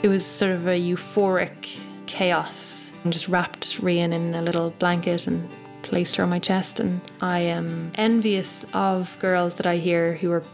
It 0.00 0.06
was 0.06 0.24
sort 0.24 0.52
of 0.52 0.68
a 0.68 0.78
euphoric 0.78 1.66
chaos. 2.06 2.92
I 3.04 3.08
just 3.08 3.26
wrapped 3.26 3.80
Rian 3.82 4.12
in 4.12 4.32
a 4.36 4.42
little 4.42 4.70
blanket 4.70 5.26
and 5.26 5.50
placed 5.82 6.14
her 6.14 6.22
on 6.22 6.30
my 6.30 6.38
chest. 6.38 6.78
And 6.78 7.00
I 7.20 7.40
am 7.40 7.90
envious 7.96 8.64
of 8.74 9.18
girls 9.18 9.56
that 9.56 9.66
I 9.66 9.78
hear 9.78 10.14
who 10.14 10.30
are 10.30 10.44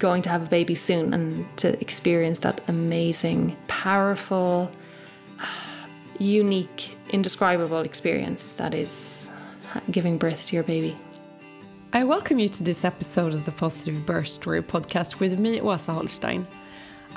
going 0.00 0.22
to 0.22 0.28
have 0.28 0.42
a 0.42 0.46
baby 0.46 0.74
soon 0.74 1.14
and 1.14 1.46
to 1.58 1.80
experience 1.80 2.40
that 2.40 2.62
amazing, 2.66 3.56
powerful, 3.68 4.72
unique, 6.18 6.96
indescribable 7.10 7.82
experience 7.82 8.54
that 8.54 8.74
is 8.74 9.28
giving 9.92 10.18
birth 10.18 10.48
to 10.48 10.56
your 10.56 10.64
baby. 10.64 10.96
I 11.92 12.02
welcome 12.02 12.40
you 12.40 12.48
to 12.48 12.64
this 12.64 12.84
episode 12.84 13.34
of 13.34 13.44
the 13.44 13.52
Positive 13.52 14.04
Birth 14.04 14.28
Story 14.28 14.62
podcast 14.62 15.20
with 15.20 15.38
me, 15.38 15.60
Åsa 15.60 15.94
Holstein. 15.94 16.44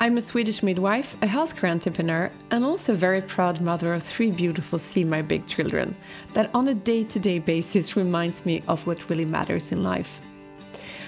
I'm 0.00 0.16
a 0.16 0.20
Swedish 0.20 0.62
midwife, 0.62 1.14
a 1.22 1.26
healthcare 1.26 1.70
entrepreneur, 1.70 2.30
and 2.50 2.64
also 2.64 2.92
a 2.92 2.96
very 2.96 3.22
proud 3.22 3.60
mother 3.60 3.94
of 3.94 4.02
three 4.02 4.32
beautiful 4.32 4.76
See 4.76 5.04
My 5.04 5.22
Big 5.22 5.46
children 5.46 5.96
that 6.34 6.50
on 6.52 6.66
a 6.66 6.74
day 6.74 7.04
to 7.04 7.18
day 7.20 7.38
basis 7.38 7.96
reminds 7.96 8.44
me 8.44 8.60
of 8.66 8.84
what 8.88 9.08
really 9.08 9.24
matters 9.24 9.70
in 9.70 9.84
life. 9.84 10.20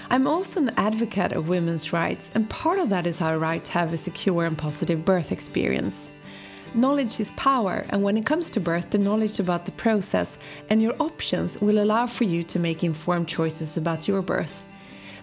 I'm 0.09 0.25
also 0.25 0.61
an 0.61 0.71
advocate 0.77 1.33
of 1.33 1.49
women's 1.49 1.91
rights, 1.91 2.31
and 2.33 2.49
part 2.49 2.79
of 2.79 2.89
that 2.89 3.05
is 3.05 3.19
our 3.19 3.37
right 3.37 3.63
to 3.65 3.71
have 3.73 3.91
a 3.91 3.97
secure 3.97 4.45
and 4.45 4.57
positive 4.57 5.03
birth 5.03 5.33
experience. 5.33 6.11
Knowledge 6.73 7.19
is 7.19 7.33
power, 7.33 7.85
and 7.89 8.01
when 8.01 8.15
it 8.15 8.25
comes 8.25 8.49
to 8.51 8.61
birth, 8.61 8.89
the 8.89 8.97
knowledge 8.97 9.39
about 9.39 9.65
the 9.65 9.71
process 9.73 10.37
and 10.69 10.81
your 10.81 10.95
options 11.01 11.59
will 11.59 11.83
allow 11.83 12.07
for 12.07 12.23
you 12.23 12.41
to 12.43 12.57
make 12.57 12.85
informed 12.85 13.27
choices 13.27 13.75
about 13.75 14.07
your 14.07 14.21
birth. 14.21 14.63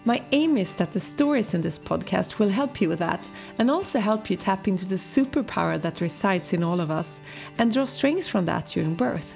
My 0.06 0.22
aim 0.32 0.58
is 0.58 0.76
that 0.76 0.92
the 0.92 1.00
stories 1.00 1.54
in 1.54 1.62
this 1.62 1.78
podcast 1.78 2.38
will 2.38 2.50
help 2.50 2.78
you 2.78 2.90
with 2.90 2.98
that 2.98 3.30
and 3.58 3.70
also 3.70 4.00
help 4.00 4.28
you 4.28 4.36
tap 4.36 4.68
into 4.68 4.86
the 4.86 4.96
superpower 4.96 5.80
that 5.80 6.02
resides 6.02 6.52
in 6.52 6.62
all 6.62 6.83
of 6.83 6.91
us 6.91 7.20
and 7.56 7.72
draw 7.72 7.86
strength 7.86 8.28
from 8.28 8.44
that 8.44 8.66
during 8.66 8.94
birth. 8.94 9.34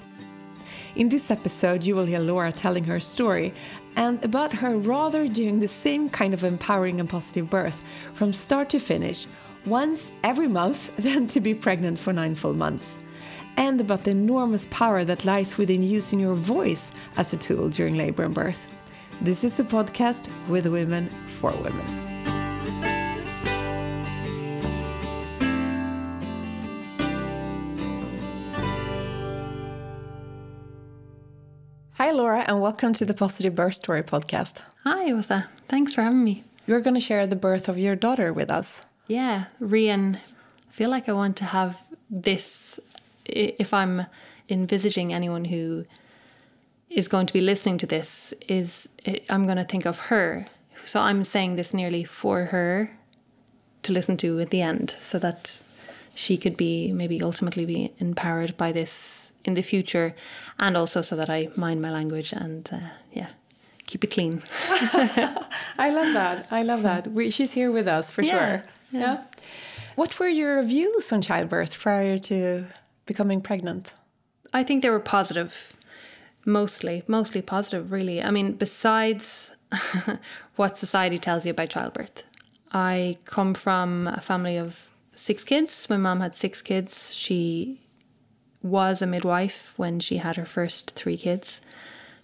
In 0.95 1.09
this 1.09 1.31
episode, 1.31 1.85
you 1.85 1.97
will 1.97 2.05
hear 2.05 2.19
Laura 2.19 2.53
telling 2.53 2.85
her 2.85 3.01
story 3.01 3.55
and 3.97 4.23
about 4.23 4.53
her 4.53 4.77
rather 4.77 5.27
doing 5.27 5.59
the 5.59 5.69
same 5.69 6.11
kind 6.11 6.35
of 6.35 6.45
empowering 6.45 7.01
and 7.01 7.09
positive 7.09 7.49
birth 7.49 7.81
from 8.13 8.35
start 8.35 8.69
to 8.71 8.79
finish, 8.79 9.27
once 9.65 10.13
every 10.23 10.49
month, 10.49 10.95
then 10.99 11.27
to 11.29 11.41
be 11.41 11.55
pregnant 11.55 11.99
for 11.99 12.13
nine 12.13 12.35
full 12.35 12.53
months. 12.53 12.99
And 13.57 13.81
about 13.81 14.05
the 14.05 14.11
enormous 14.11 14.67
power 14.71 15.03
that 15.05 15.25
lies 15.25 15.57
within 15.57 15.83
using 15.83 16.21
your 16.21 16.35
voice 16.35 16.91
as 17.17 17.33
a 17.33 17.39
tool 17.39 17.71
during 17.71 17.97
labor 17.97 18.25
and 18.25 18.35
birth. 18.35 18.67
This 19.21 19.43
is 19.43 19.59
a 19.59 19.65
podcast 19.65 20.29
with 20.47 20.69
women 20.69 21.11
for 21.27 21.51
women. 21.51 21.85
Hi, 31.95 32.13
Laura, 32.13 32.45
and 32.47 32.61
welcome 32.61 32.93
to 32.93 33.05
the 33.05 33.13
Positive 33.13 33.57
Birth 33.57 33.75
Story 33.75 34.05
podcast. 34.05 34.63
Hi, 34.85 35.11
Åsa. 35.11 35.49
Thanks 35.69 35.93
for 35.93 36.03
having 36.03 36.23
me. 36.23 36.45
You're 36.69 36.81
going 36.81 36.95
to 36.95 37.01
share 37.01 37.27
the 37.27 37.35
birth 37.35 37.69
of 37.69 37.77
your 37.77 37.97
daughter 37.97 38.33
with 38.33 38.53
us. 38.53 38.83
Yeah, 39.09 39.47
Rian. 39.61 40.15
I 40.15 40.71
feel 40.71 40.91
like 40.91 41.09
I 41.09 41.13
want 41.13 41.37
to 41.39 41.45
have 41.45 41.83
this 42.09 42.79
if 43.25 43.75
I'm 43.75 44.07
envisaging 44.49 45.13
anyone 45.13 45.47
who 45.47 45.87
is 46.91 47.09
going 47.09 47.27
to 47.27 47.33
be 47.33 47.41
listening 47.41 47.79
to 47.79 47.87
this 47.87 48.33
is 48.49 48.89
I'm 49.29 49.45
going 49.47 49.59
to 49.59 49.65
think 49.65 49.85
of 49.85 49.99
her. 49.99 50.47
So 50.87 51.01
I'm 51.01 51.25
saying 51.25 51.57
this 51.57 51.75
nearly 51.75 52.05
for 52.05 52.47
her 52.47 52.97
to 53.83 53.93
listen 53.93 54.17
to 54.19 54.41
at 54.41 54.51
the 54.51 54.63
end 54.63 54.95
so 55.03 55.19
that 55.19 55.61
she 56.15 56.37
could 56.37 56.57
be 56.57 56.93
maybe 56.93 57.23
ultimately 57.23 57.65
be 57.65 57.93
empowered 57.99 58.57
by 58.57 58.73
this 58.73 59.33
in 59.45 59.55
the 59.55 59.63
future 59.63 60.15
and 60.59 60.77
also 60.77 61.03
so 61.03 61.15
that 61.17 61.31
I 61.31 61.49
mind 61.57 61.81
my 61.81 61.91
language 61.91 62.33
and 62.33 62.69
uh, 62.73 62.81
yeah 63.13 63.29
keep 63.89 64.05
it 64.05 64.11
clean. 64.11 64.43
I 65.79 65.91
love 65.91 66.13
that. 66.15 66.47
I 66.51 66.63
love 66.63 66.83
that. 66.83 67.11
We, 67.11 67.31
she's 67.31 67.53
here 67.53 67.73
with 67.73 67.89
us 67.89 68.11
for 68.11 68.23
yeah, 68.23 68.31
sure. 68.31 68.65
Yeah. 68.93 69.01
yeah. 69.01 69.25
What 69.97 70.19
were 70.21 70.29
your 70.29 70.63
views 70.63 71.11
on 71.11 71.23
childbirth 71.23 71.77
prior 71.79 72.19
to 72.19 72.67
becoming 73.07 73.41
pregnant? 73.41 73.95
I 74.53 74.63
think 74.63 74.83
they 74.83 74.91
were 74.91 75.01
positive 75.01 75.73
mostly 76.49 77.03
mostly 77.07 77.43
positive 77.43 77.93
really. 77.93 78.23
I 78.23 78.31
mean 78.31 78.53
besides 78.53 79.51
what 80.57 80.79
society 80.79 81.19
tells 81.19 81.45
you 81.45 81.51
about 81.51 81.69
childbirth 81.69 82.23
i 82.73 83.19
come 83.27 83.53
from 83.53 84.07
a 84.07 84.21
family 84.21 84.57
of 84.57 84.89
six 85.19 85.43
kids. 85.43 85.91
My 85.91 85.97
mom 85.97 86.21
had 86.21 86.35
six 86.35 86.63
kids. 86.63 87.13
She 87.13 87.81
was 88.63 89.03
a 89.03 89.07
midwife 89.07 89.73
when 89.77 90.01
she 90.01 90.19
had 90.19 90.37
her 90.37 90.47
first 90.47 90.93
three 90.93 91.17
kids. 91.17 91.61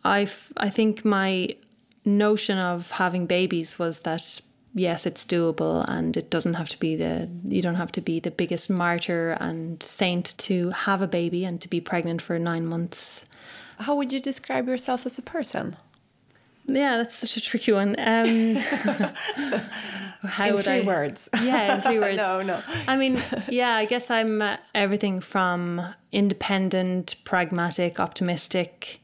I 0.04 0.28
i 0.56 0.68
think 0.70 1.04
my 1.04 1.56
notion 2.04 2.58
of 2.58 2.90
having 2.92 3.26
babies 3.26 3.78
was 3.78 4.00
that 4.00 4.40
yes 4.74 5.06
it's 5.06 5.24
doable 5.24 5.84
and 5.88 6.16
it 6.16 6.28
doesn't 6.28 6.54
have 6.54 6.68
to 6.68 6.78
be 6.78 6.94
the 6.96 7.30
you 7.48 7.62
don't 7.62 7.76
have 7.76 7.92
to 7.92 8.02
be 8.02 8.20
the 8.20 8.30
biggest 8.30 8.68
martyr 8.68 9.30
and 9.40 9.82
saint 9.82 10.34
to 10.36 10.70
have 10.70 11.00
a 11.00 11.06
baby 11.06 11.44
and 11.44 11.62
to 11.62 11.68
be 11.68 11.80
pregnant 11.80 12.20
for 12.20 12.38
9 12.38 12.66
months 12.66 13.24
how 13.80 13.94
would 13.96 14.12
you 14.12 14.20
describe 14.20 14.68
yourself 14.68 15.06
as 15.06 15.18
a 15.18 15.22
person? 15.22 15.76
Yeah, 16.66 16.96
that's 16.96 17.16
such 17.16 17.36
a 17.36 17.40
tricky 17.40 17.72
one. 17.72 17.94
Um, 17.98 18.56
how 20.24 20.46
in 20.46 20.54
would 20.54 20.64
three 20.64 20.80
I, 20.80 20.80
words. 20.80 21.28
Yeah, 21.42 21.76
in 21.76 21.80
three 21.82 21.98
words. 22.06 22.16
no, 22.16 22.42
no. 22.42 22.62
I 22.88 22.96
mean, 22.96 23.22
yeah, 23.48 23.74
I 23.76 23.84
guess 23.84 24.10
I'm 24.10 24.40
uh, 24.40 24.56
everything 24.74 25.20
from 25.20 25.94
independent, 26.10 27.16
pragmatic, 27.24 28.00
optimistic, 28.00 29.00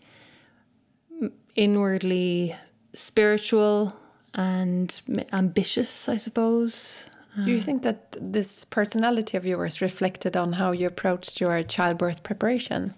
inwardly 1.55 2.57
spiritual, 2.95 3.95
and 4.35 5.01
ambitious, 5.33 6.09
I 6.09 6.17
suppose. 6.17 7.05
Do 7.45 7.51
you 7.51 7.61
think 7.61 7.83
that 7.83 8.17
this 8.21 8.65
personality 8.65 9.37
of 9.37 9.47
yours 9.47 9.81
reflected 9.81 10.37
on 10.37 10.55
how 10.55 10.73
you 10.73 10.89
approached 10.89 11.41
your 11.41 11.63
childbirth 11.63 12.23
preparation? 12.25 12.95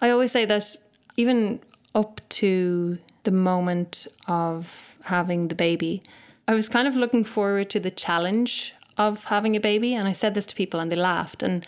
I 0.00 0.10
always 0.10 0.30
say 0.30 0.44
that 0.44 0.76
even 1.16 1.60
up 1.94 2.20
to 2.30 2.98
the 3.24 3.30
moment 3.30 4.06
of 4.26 4.96
having 5.04 5.48
the 5.48 5.54
baby, 5.54 6.02
I 6.48 6.54
was 6.54 6.68
kind 6.68 6.88
of 6.88 6.96
looking 6.96 7.24
forward 7.24 7.70
to 7.70 7.80
the 7.80 7.90
challenge 7.90 8.74
of 8.96 9.24
having 9.24 9.56
a 9.56 9.60
baby. 9.60 9.94
And 9.94 10.08
I 10.08 10.12
said 10.12 10.34
this 10.34 10.46
to 10.46 10.54
people 10.54 10.80
and 10.80 10.90
they 10.90 10.96
laughed. 10.96 11.42
And 11.42 11.66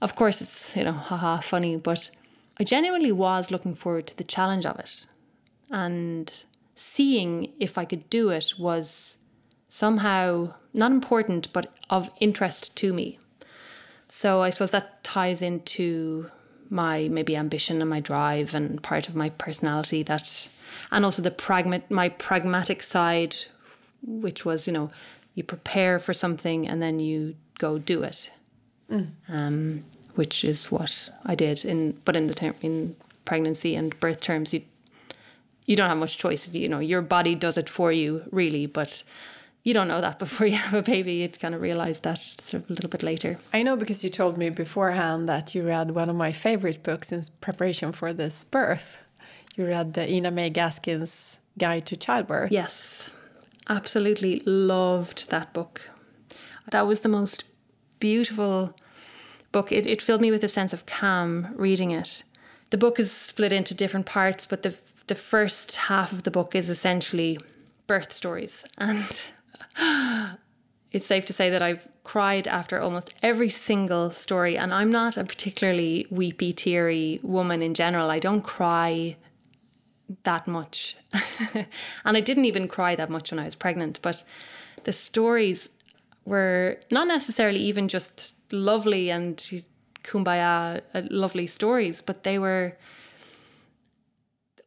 of 0.00 0.14
course, 0.14 0.40
it's, 0.40 0.76
you 0.76 0.84
know, 0.84 0.92
haha, 0.92 1.40
funny, 1.40 1.76
but 1.76 2.10
I 2.58 2.64
genuinely 2.64 3.12
was 3.12 3.50
looking 3.50 3.74
forward 3.74 4.06
to 4.08 4.16
the 4.16 4.24
challenge 4.24 4.66
of 4.66 4.78
it. 4.78 5.06
And 5.70 6.32
seeing 6.74 7.52
if 7.58 7.78
I 7.78 7.84
could 7.84 8.10
do 8.10 8.30
it 8.30 8.54
was 8.58 9.16
somehow 9.68 10.54
not 10.74 10.92
important, 10.92 11.52
but 11.52 11.72
of 11.88 12.10
interest 12.20 12.76
to 12.76 12.92
me. 12.92 13.18
So 14.08 14.42
I 14.42 14.50
suppose 14.50 14.72
that 14.72 15.02
ties 15.02 15.40
into 15.40 16.30
my 16.72 17.06
maybe 17.08 17.36
ambition 17.36 17.82
and 17.82 17.90
my 17.90 18.00
drive 18.00 18.54
and 18.54 18.82
part 18.82 19.06
of 19.06 19.14
my 19.14 19.28
personality 19.28 20.02
that 20.02 20.48
and 20.90 21.04
also 21.04 21.20
the 21.20 21.30
pragmat 21.30 21.82
my 21.90 22.08
pragmatic 22.08 22.82
side 22.82 23.36
which 24.02 24.44
was 24.44 24.66
you 24.66 24.72
know 24.72 24.90
you 25.34 25.44
prepare 25.44 25.98
for 25.98 26.14
something 26.14 26.66
and 26.66 26.82
then 26.82 26.98
you 26.98 27.34
go 27.58 27.78
do 27.78 28.02
it 28.02 28.30
mm. 28.90 29.06
um, 29.28 29.84
which 30.14 30.44
is 30.44 30.72
what 30.72 31.10
I 31.26 31.34
did 31.34 31.62
in 31.64 32.00
but 32.06 32.16
in 32.16 32.26
the 32.26 32.34
term 32.34 32.54
in 32.62 32.96
pregnancy 33.26 33.76
and 33.76 33.98
birth 34.00 34.22
terms 34.22 34.54
you 34.54 34.62
you 35.66 35.76
don't 35.76 35.88
have 35.90 35.98
much 35.98 36.16
choice 36.16 36.48
you 36.48 36.68
know 36.68 36.80
your 36.80 37.02
body 37.02 37.34
does 37.34 37.58
it 37.58 37.68
for 37.68 37.92
you 37.92 38.22
really 38.30 38.64
but 38.64 39.02
you 39.62 39.72
don't 39.72 39.88
know 39.88 40.00
that 40.00 40.18
before 40.18 40.46
you 40.46 40.56
have 40.56 40.74
a 40.74 40.82
baby. 40.82 41.14
You'd 41.14 41.40
kind 41.40 41.54
of 41.54 41.60
realize 41.60 42.00
that 42.00 42.18
sort 42.18 42.64
of 42.64 42.70
a 42.70 42.72
little 42.72 42.90
bit 42.90 43.02
later. 43.02 43.38
I 43.52 43.62
know 43.62 43.76
because 43.76 44.02
you 44.02 44.10
told 44.10 44.36
me 44.36 44.50
beforehand 44.50 45.28
that 45.28 45.54
you 45.54 45.62
read 45.66 45.92
one 45.92 46.10
of 46.10 46.16
my 46.16 46.32
favorite 46.32 46.82
books 46.82 47.12
in 47.12 47.22
preparation 47.40 47.92
for 47.92 48.12
this 48.12 48.44
birth. 48.44 48.96
You 49.56 49.66
read 49.66 49.94
the 49.94 50.10
Ina 50.10 50.30
May 50.30 50.50
Gaskin's 50.50 51.38
Guide 51.58 51.86
to 51.86 51.96
Childbirth. 51.96 52.50
Yes, 52.50 53.10
absolutely 53.68 54.40
loved 54.46 55.30
that 55.30 55.52
book. 55.52 55.82
That 56.70 56.86
was 56.86 57.00
the 57.00 57.08
most 57.08 57.44
beautiful 58.00 58.74
book. 59.52 59.70
It, 59.70 59.86
it 59.86 60.00
filled 60.00 60.22
me 60.22 60.30
with 60.30 60.42
a 60.42 60.48
sense 60.48 60.72
of 60.72 60.86
calm 60.86 61.48
reading 61.54 61.90
it. 61.90 62.22
The 62.70 62.78
book 62.78 62.98
is 62.98 63.12
split 63.12 63.52
into 63.52 63.74
different 63.74 64.06
parts, 64.06 64.46
but 64.46 64.62
the 64.62 64.74
the 65.08 65.14
first 65.14 65.76
half 65.76 66.12
of 66.12 66.22
the 66.22 66.30
book 66.30 66.54
is 66.54 66.70
essentially 66.70 67.38
birth 67.86 68.12
stories 68.12 68.64
and 68.78 69.20
it's 70.92 71.06
safe 71.06 71.26
to 71.26 71.32
say 71.32 71.50
that 71.50 71.62
I've 71.62 71.88
cried 72.04 72.46
after 72.48 72.80
almost 72.80 73.14
every 73.22 73.50
single 73.50 74.10
story, 74.10 74.56
and 74.56 74.72
I'm 74.72 74.90
not 74.90 75.16
a 75.16 75.24
particularly 75.24 76.06
weepy, 76.10 76.52
teary 76.52 77.20
woman 77.22 77.62
in 77.62 77.74
general. 77.74 78.10
I 78.10 78.18
don't 78.18 78.42
cry 78.42 79.16
that 80.24 80.46
much. 80.46 80.96
and 81.54 82.16
I 82.16 82.20
didn't 82.20 82.44
even 82.44 82.68
cry 82.68 82.94
that 82.96 83.10
much 83.10 83.30
when 83.30 83.38
I 83.38 83.44
was 83.44 83.54
pregnant, 83.54 83.98
but 84.02 84.22
the 84.84 84.92
stories 84.92 85.68
were 86.24 86.78
not 86.90 87.08
necessarily 87.08 87.60
even 87.60 87.88
just 87.88 88.34
lovely 88.50 89.10
and 89.10 89.64
kumbaya, 90.04 90.82
uh, 90.94 91.02
lovely 91.10 91.46
stories, 91.46 92.02
but 92.02 92.24
they 92.24 92.38
were. 92.38 92.76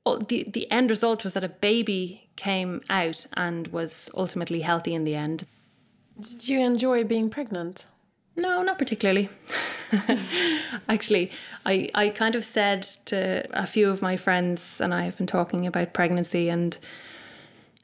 The, 0.05 0.43
the 0.47 0.69
end 0.71 0.91
result 0.91 1.23
was 1.23 1.33
that 1.33 1.43
a 1.43 1.49
baby 1.49 2.29
came 2.35 2.81
out 2.89 3.25
and 3.33 3.67
was 3.67 4.09
ultimately 4.15 4.61
healthy 4.61 4.93
in 4.93 5.03
the 5.03 5.15
end. 5.15 5.47
Did 6.19 6.47
you 6.47 6.59
enjoy 6.59 7.03
being 7.03 7.29
pregnant? 7.29 7.85
No, 8.35 8.61
not 8.61 8.77
particularly. 8.77 9.29
Actually, 10.89 11.31
I, 11.65 11.89
I 11.95 12.09
kind 12.09 12.35
of 12.35 12.43
said 12.45 12.83
to 13.05 13.45
a 13.51 13.65
few 13.65 13.89
of 13.89 14.01
my 14.01 14.17
friends, 14.17 14.79
and 14.81 14.93
I 14.93 15.05
have 15.05 15.17
been 15.17 15.27
talking 15.27 15.65
about 15.65 15.93
pregnancy, 15.93 16.49
and 16.49 16.77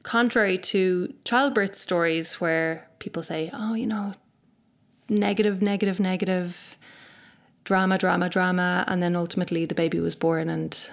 contrary 0.02 0.58
to 0.58 1.12
childbirth 1.24 1.78
stories 1.78 2.34
where 2.34 2.86
people 2.98 3.22
say, 3.22 3.50
oh, 3.52 3.74
you 3.74 3.86
know, 3.86 4.14
negative, 5.08 5.62
negative, 5.62 5.98
negative, 5.98 6.76
drama, 7.64 7.98
drama, 7.98 8.28
drama, 8.28 8.84
and 8.86 9.02
then 9.02 9.16
ultimately 9.16 9.64
the 9.64 9.74
baby 9.74 10.00
was 10.00 10.14
born 10.14 10.48
and 10.48 10.88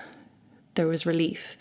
there 0.80 0.88
was 0.88 1.06
relief. 1.06 1.58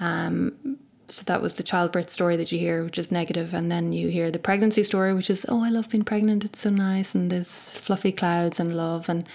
Um, 0.00 0.78
so 1.10 1.22
that 1.26 1.42
was 1.42 1.54
the 1.54 1.62
childbirth 1.62 2.10
story 2.10 2.38
that 2.38 2.50
you 2.50 2.58
hear, 2.58 2.82
which 2.84 2.96
is 2.96 3.10
negative, 3.10 3.52
and 3.52 3.70
then 3.70 3.92
you 3.92 4.08
hear 4.08 4.30
the 4.30 4.38
pregnancy 4.38 4.82
story, 4.82 5.12
which 5.12 5.28
is, 5.28 5.44
oh, 5.50 5.62
I 5.62 5.68
love 5.68 5.90
being 5.90 6.04
pregnant. 6.04 6.42
It's 6.42 6.60
so 6.60 6.70
nice, 6.70 7.14
and 7.14 7.30
there's 7.30 7.72
fluffy 7.72 8.12
clouds 8.12 8.58
and 8.58 8.74
love. 8.74 9.10
And 9.10 9.28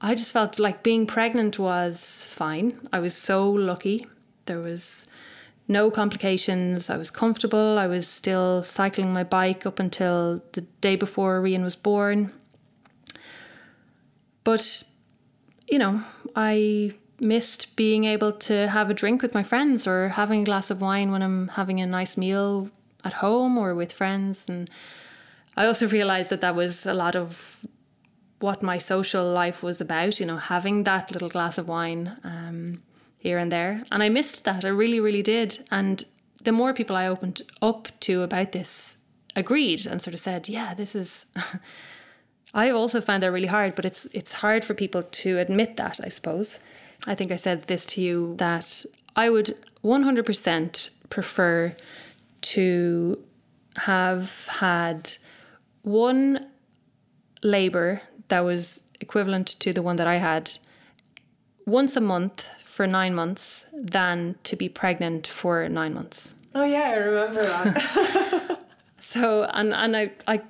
I 0.00 0.16
just 0.16 0.32
felt 0.32 0.58
like 0.58 0.82
being 0.82 1.06
pregnant 1.06 1.60
was 1.60 2.26
fine. 2.28 2.88
I 2.92 2.98
was 2.98 3.14
so 3.14 3.48
lucky. 3.48 4.08
There 4.46 4.58
was 4.58 5.06
no 5.68 5.88
complications. 5.92 6.90
I 6.90 6.96
was 6.96 7.08
comfortable. 7.08 7.78
I 7.78 7.86
was 7.86 8.08
still 8.08 8.64
cycling 8.64 9.12
my 9.12 9.22
bike 9.22 9.64
up 9.64 9.78
until 9.78 10.42
the 10.54 10.62
day 10.80 10.96
before 10.96 11.40
Rian 11.40 11.62
was 11.62 11.76
born. 11.76 12.32
But, 14.42 14.82
you 15.68 15.78
know, 15.78 16.02
I 16.34 16.94
missed 17.20 17.74
being 17.76 18.04
able 18.04 18.32
to 18.32 18.68
have 18.68 18.90
a 18.90 18.94
drink 18.94 19.22
with 19.22 19.34
my 19.34 19.42
friends 19.42 19.86
or 19.86 20.10
having 20.10 20.42
a 20.42 20.44
glass 20.44 20.70
of 20.70 20.80
wine 20.80 21.10
when 21.12 21.22
I'm 21.22 21.48
having 21.48 21.80
a 21.80 21.86
nice 21.86 22.16
meal 22.16 22.70
at 23.04 23.14
home 23.14 23.58
or 23.58 23.74
with 23.74 23.92
friends. 23.92 24.46
And 24.48 24.70
I 25.56 25.66
also 25.66 25.88
realized 25.88 26.30
that 26.30 26.40
that 26.40 26.54
was 26.54 26.86
a 26.86 26.94
lot 26.94 27.16
of 27.16 27.64
what 28.40 28.62
my 28.62 28.78
social 28.78 29.30
life 29.30 29.62
was 29.62 29.80
about, 29.80 30.18
you 30.18 30.26
know, 30.26 30.38
having 30.38 30.84
that 30.84 31.12
little 31.12 31.28
glass 31.28 31.58
of 31.58 31.68
wine 31.68 32.16
um, 32.24 32.82
here 33.18 33.38
and 33.38 33.52
there. 33.52 33.84
And 33.90 34.02
I 34.02 34.08
missed 34.08 34.44
that. 34.44 34.64
I 34.64 34.68
really, 34.68 34.98
really 34.98 35.22
did. 35.22 35.64
And 35.70 36.04
the 36.42 36.52
more 36.52 36.72
people 36.72 36.96
I 36.96 37.06
opened 37.06 37.42
up 37.60 37.88
to 38.00 38.22
about 38.22 38.52
this 38.52 38.96
agreed 39.36 39.86
and 39.86 40.00
sort 40.00 40.14
of 40.14 40.20
said, 40.20 40.48
yeah, 40.48 40.74
this 40.74 40.94
is. 40.94 41.26
I 42.52 42.70
also 42.70 43.00
found 43.00 43.22
that 43.22 43.30
really 43.30 43.46
hard, 43.46 43.76
but 43.76 43.84
it's 43.84 44.08
it's 44.12 44.32
hard 44.32 44.64
for 44.64 44.74
people 44.74 45.04
to 45.04 45.38
admit 45.38 45.76
that, 45.76 46.00
I 46.02 46.08
suppose. 46.08 46.58
I 47.06 47.14
think 47.14 47.32
I 47.32 47.36
said 47.36 47.64
this 47.64 47.86
to 47.86 48.00
you 48.00 48.34
that 48.38 48.84
I 49.16 49.30
would 49.30 49.56
100% 49.84 50.90
prefer 51.08 51.76
to 52.42 53.24
have 53.76 54.46
had 54.48 55.16
one 55.82 56.46
labor 57.42 58.02
that 58.28 58.40
was 58.40 58.80
equivalent 59.00 59.48
to 59.60 59.72
the 59.72 59.82
one 59.82 59.96
that 59.96 60.06
I 60.06 60.16
had 60.16 60.58
once 61.66 61.96
a 61.96 62.00
month 62.00 62.44
for 62.64 62.86
nine 62.86 63.14
months 63.14 63.66
than 63.72 64.36
to 64.44 64.56
be 64.56 64.68
pregnant 64.68 65.26
for 65.26 65.68
nine 65.68 65.94
months. 65.94 66.34
Oh 66.54 66.64
yeah, 66.64 66.90
I 66.90 66.94
remember 66.96 67.42
that. 67.46 68.60
so 69.00 69.44
and 69.52 69.72
and 69.72 69.96
I, 69.96 70.12
I 70.26 70.42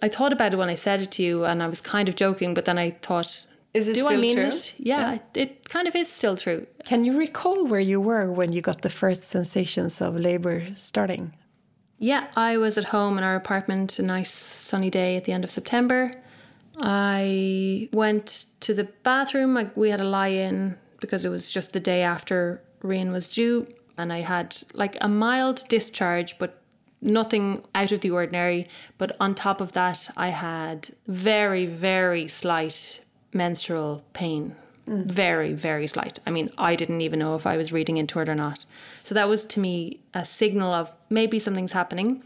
I 0.00 0.08
thought 0.08 0.32
about 0.32 0.54
it 0.54 0.56
when 0.56 0.68
I 0.68 0.74
said 0.74 1.02
it 1.02 1.10
to 1.12 1.22
you 1.22 1.44
and 1.44 1.62
I 1.62 1.66
was 1.66 1.80
kind 1.80 2.08
of 2.08 2.16
joking, 2.16 2.54
but 2.54 2.64
then 2.64 2.78
I 2.78 2.92
thought 3.02 3.46
is 3.74 3.88
it 3.88 3.94
do 3.94 4.08
I 4.08 4.16
mean 4.16 4.36
true? 4.36 4.44
it? 4.46 4.74
Yeah, 4.78 5.12
yeah, 5.12 5.42
it 5.42 5.68
kind 5.68 5.88
of 5.88 5.96
is 5.96 6.08
still 6.10 6.36
true. 6.36 6.66
Can 6.84 7.04
you 7.04 7.16
recall 7.16 7.66
where 7.66 7.80
you 7.80 8.00
were 8.00 8.30
when 8.30 8.52
you 8.52 8.60
got 8.60 8.82
the 8.82 8.90
first 8.90 9.24
sensations 9.24 10.00
of 10.00 10.14
labor 10.16 10.66
starting? 10.74 11.34
Yeah, 11.98 12.26
I 12.36 12.56
was 12.56 12.76
at 12.76 12.86
home 12.86 13.16
in 13.16 13.24
our 13.24 13.36
apartment, 13.36 13.98
a 13.98 14.02
nice 14.02 14.32
sunny 14.32 14.90
day 14.90 15.16
at 15.16 15.24
the 15.24 15.32
end 15.32 15.44
of 15.44 15.50
September. 15.50 16.12
I 16.78 17.88
went 17.92 18.46
to 18.60 18.74
the 18.74 18.84
bathroom. 19.04 19.56
I, 19.56 19.70
we 19.74 19.90
had 19.90 20.00
a 20.00 20.04
lie 20.04 20.28
in 20.28 20.76
because 21.00 21.24
it 21.24 21.28
was 21.28 21.50
just 21.50 21.72
the 21.72 21.80
day 21.80 22.02
after 22.02 22.62
Rian 22.82 23.12
was 23.12 23.26
due, 23.28 23.66
and 23.96 24.12
I 24.12 24.20
had 24.20 24.56
like 24.74 24.96
a 25.00 25.08
mild 25.08 25.62
discharge, 25.68 26.38
but 26.38 26.60
nothing 27.00 27.62
out 27.74 27.92
of 27.92 28.00
the 28.00 28.10
ordinary. 28.10 28.68
But 28.98 29.16
on 29.20 29.34
top 29.34 29.60
of 29.60 29.72
that, 29.72 30.10
I 30.16 30.28
had 30.28 30.90
very, 31.06 31.66
very 31.66 32.28
slight 32.28 33.00
menstrual 33.32 34.02
pain. 34.12 34.56
Mm. 34.88 35.06
Very, 35.06 35.52
very 35.52 35.86
slight. 35.86 36.18
I 36.26 36.30
mean, 36.30 36.50
I 36.58 36.74
didn't 36.74 37.00
even 37.00 37.18
know 37.20 37.36
if 37.36 37.46
I 37.46 37.56
was 37.56 37.72
reading 37.72 37.96
into 37.96 38.18
it 38.18 38.28
or 38.28 38.34
not. 38.34 38.64
So 39.04 39.14
that 39.14 39.28
was 39.28 39.44
to 39.46 39.60
me 39.60 40.00
a 40.14 40.24
signal 40.24 40.72
of 40.72 40.92
maybe 41.08 41.38
something's 41.38 41.72
happening. 41.72 42.22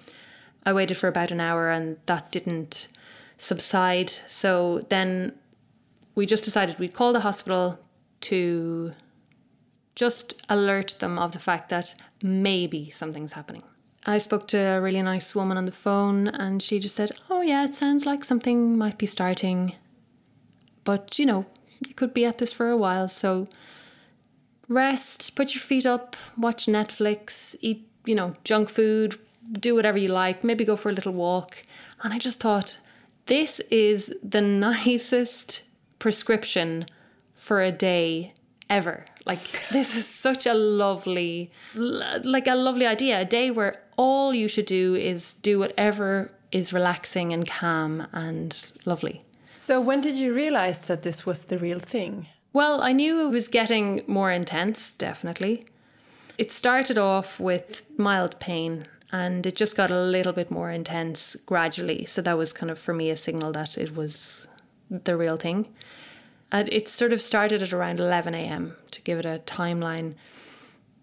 I 0.65 0.73
waited 0.73 0.97
for 0.97 1.09
about 1.09 1.31
an 1.31 1.41
hour 1.41 1.71
and 1.71 1.99
that 2.07 2.33
didn't 2.33 2.89
subside. 3.39 4.13
So 4.27 4.87
then 4.89 5.33
we 6.15 6.27
just 6.27 6.45
decided 6.45 6.79
we'd 6.79 6.95
call 6.95 7.13
the 7.13 7.21
hospital 7.21 7.79
to 8.23 8.95
just 9.95 10.35
alert 10.49 10.97
them 10.99 11.19
of 11.19 11.33
the 11.33 11.39
fact 11.39 11.69
that 11.69 11.95
maybe 12.23 12.91
something's 12.91 13.33
happening. 13.33 13.63
I 14.05 14.19
spoke 14.19 14.47
to 14.49 14.59
a 14.59 14.81
really 14.81 15.03
nice 15.03 15.35
woman 15.35 15.57
on 15.57 15.67
the 15.67 15.73
phone 15.73 16.29
and 16.29 16.63
she 16.63 16.79
just 16.79 16.95
said, 16.95 17.13
Oh, 17.29 17.43
yeah, 17.43 17.65
it 17.65 17.75
sounds 17.75 18.07
like 18.07 18.25
something 18.25 18.79
might 18.79 18.99
be 18.99 19.07
starting. 19.07 19.75
But, 20.87 21.19
you 21.19 21.27
know, 21.27 21.45
you 21.87 21.93
could 21.93 22.15
be 22.15 22.25
at 22.25 22.39
this 22.39 22.53
for 22.53 22.71
a 22.71 22.77
while. 22.77 23.09
So 23.09 23.49
rest, 24.69 25.35
put 25.35 25.55
your 25.55 25.63
feet 25.63 25.85
up, 25.85 26.17
watch 26.39 26.65
Netflix, 26.67 27.55
eat, 27.61 27.87
you 28.07 28.15
know, 28.15 28.35
junk 28.45 28.71
food, 28.71 29.19
do 29.53 29.75
whatever 29.75 29.99
you 29.99 30.09
like, 30.09 30.43
maybe 30.43 30.65
go 30.65 30.77
for 30.77 30.91
a 30.91 30.93
little 30.93 31.13
walk. 31.13 31.65
And 32.03 32.15
I 32.15 32.19
just 32.19 32.41
thought, 32.41 32.79
this 33.27 33.61
is 33.71 34.15
the 34.23 34.41
nicest 34.71 35.63
prescription 35.99 36.87
for 37.35 37.61
a 37.63 37.73
day 37.73 38.33
ever. 38.71 39.05
Like 39.25 39.69
this 39.71 39.97
is 39.97 40.07
such 40.27 40.47
a 40.47 40.55
lovely 40.55 41.51
like 41.75 42.47
a 42.47 42.55
lovely 42.55 42.87
idea. 42.87 43.21
A 43.21 43.25
day 43.25 43.51
where 43.51 43.83
all 43.97 44.33
you 44.35 44.49
should 44.49 44.67
do 44.67 44.95
is 44.95 45.35
do 45.35 45.59
whatever 45.59 46.33
is 46.53 46.73
relaxing 46.73 47.33
and 47.33 47.47
calm 47.47 48.07
and 48.13 48.65
lovely. 48.85 49.26
So, 49.67 49.81
when 49.81 50.01
did 50.01 50.17
you 50.17 50.33
realize 50.33 50.83
that 50.83 51.03
this 51.03 51.27
was 51.27 51.47
the 51.47 51.59
real 51.59 51.81
thing? 51.81 52.29
Well, 52.53 52.81
I 52.83 52.93
knew 52.93 53.27
it 53.27 53.31
was 53.31 53.49
getting 53.49 54.05
more 54.07 54.31
intense, 54.31 54.93
definitely. 54.93 55.67
It 56.39 56.53
started 56.53 56.99
off 56.99 57.41
with 57.41 57.83
mild 57.99 58.39
pain 58.39 58.87
and 59.11 59.45
it 59.45 59.57
just 59.57 59.75
got 59.75 59.91
a 59.91 60.01
little 60.01 60.33
bit 60.33 60.53
more 60.53 60.71
intense 60.71 61.35
gradually. 61.47 62.07
So, 62.07 62.23
that 62.23 62.39
was 62.39 62.53
kind 62.53 62.71
of 62.71 62.79
for 62.79 62.95
me 62.95 63.11
a 63.11 63.17
signal 63.17 63.51
that 63.55 63.77
it 63.77 63.97
was 63.97 64.47
the 64.89 65.17
real 65.17 65.37
thing. 65.37 65.67
And 66.53 66.73
it 66.73 66.87
sort 66.87 67.13
of 67.13 67.21
started 67.21 67.61
at 67.61 67.73
around 67.73 67.99
11 67.99 68.37
a.m. 68.37 68.77
to 68.93 69.03
give 69.03 69.19
it 69.19 69.25
a 69.25 69.43
timeline. 69.47 70.15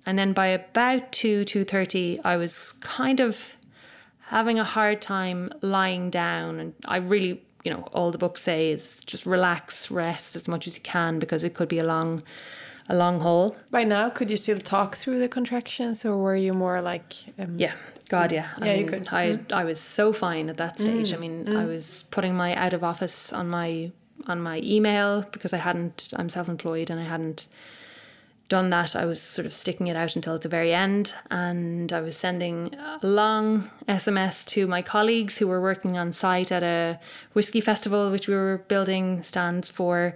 And 0.06 0.18
then 0.18 0.32
by 0.32 0.48
about 0.48 1.12
2 1.12 1.44
2:30 1.44 2.22
I 2.24 2.38
was 2.38 2.72
kind 2.80 3.20
of 3.20 3.58
having 4.28 4.58
a 4.58 4.64
hard 4.64 5.02
time 5.02 5.52
lying 5.62 6.10
down 6.10 6.62
and 6.62 6.74
I 6.86 6.96
really 6.96 7.44
you 7.64 7.72
know 7.72 7.88
all 7.94 8.12
the 8.12 8.18
books 8.18 8.42
say 8.42 8.72
is 8.72 9.00
just 9.06 9.26
relax 9.26 9.90
rest 9.90 10.36
as 10.36 10.48
much 10.48 10.68
as 10.68 10.76
you 10.76 10.82
can 10.82 11.20
because 11.20 11.44
it 11.44 11.54
could 11.54 11.68
be 11.68 11.80
a 11.80 11.84
long 11.84 12.24
a 12.90 12.96
long 12.96 13.20
haul 13.22 13.56
by 13.72 13.84
now 13.84 14.10
could 14.10 14.30
you 14.30 14.38
still 14.38 14.58
talk 14.58 14.96
through 14.96 15.20
the 15.20 15.30
contractions 15.30 16.04
or 16.04 16.18
were 16.18 16.36
you 16.36 16.54
more 16.54 16.82
like 16.82 17.14
um, 17.40 17.58
yeah 17.58 17.74
god 18.10 18.32
yeah 18.32 18.50
yeah 18.60 18.66
I 18.66 18.76
mean, 18.76 18.80
you 18.80 18.86
could 18.86 19.08
i 19.12 19.26
mm. 19.28 19.52
i 19.52 19.64
was 19.64 19.80
so 19.80 20.12
fine 20.12 20.50
at 20.50 20.58
that 20.58 20.80
stage 20.80 21.12
mm. 21.12 21.14
i 21.14 21.18
mean 21.18 21.46
mm. 21.46 21.58
i 21.58 21.66
was 21.66 22.04
putting 22.12 22.36
my 22.36 22.54
out 22.56 22.74
of 22.74 22.84
office 22.84 23.32
on 23.32 23.50
my 23.50 23.92
on 24.28 24.42
my 24.42 24.60
email 24.60 25.22
because 25.32 25.54
i 25.54 25.58
hadn't 25.58 26.14
i'm 26.18 26.30
self-employed 26.30 26.90
and 26.90 27.00
i 27.00 27.04
hadn't 27.04 27.48
done 28.54 28.70
that, 28.70 28.96
I 28.96 29.06
was 29.06 29.20
sort 29.20 29.48
of 29.48 29.54
sticking 29.54 29.88
it 29.88 29.96
out 29.96 30.16
until 30.16 30.38
the 30.38 30.48
very 30.48 30.76
end. 30.76 31.12
And 31.32 31.92
I 31.92 32.02
was 32.02 32.16
sending 32.16 32.76
a 32.76 33.00
long 33.02 33.72
SMS 33.88 34.46
to 34.50 34.68
my 34.68 34.84
colleagues 34.84 35.40
who 35.40 35.48
were 35.48 35.60
working 35.60 35.98
on 35.98 36.12
site 36.12 36.52
at 36.52 36.62
a 36.62 37.00
whiskey 37.34 37.62
festival, 37.62 38.12
which 38.12 38.28
we 38.28 38.36
were 38.36 38.64
building 38.68 39.24
stands 39.24 39.70
for. 39.70 40.14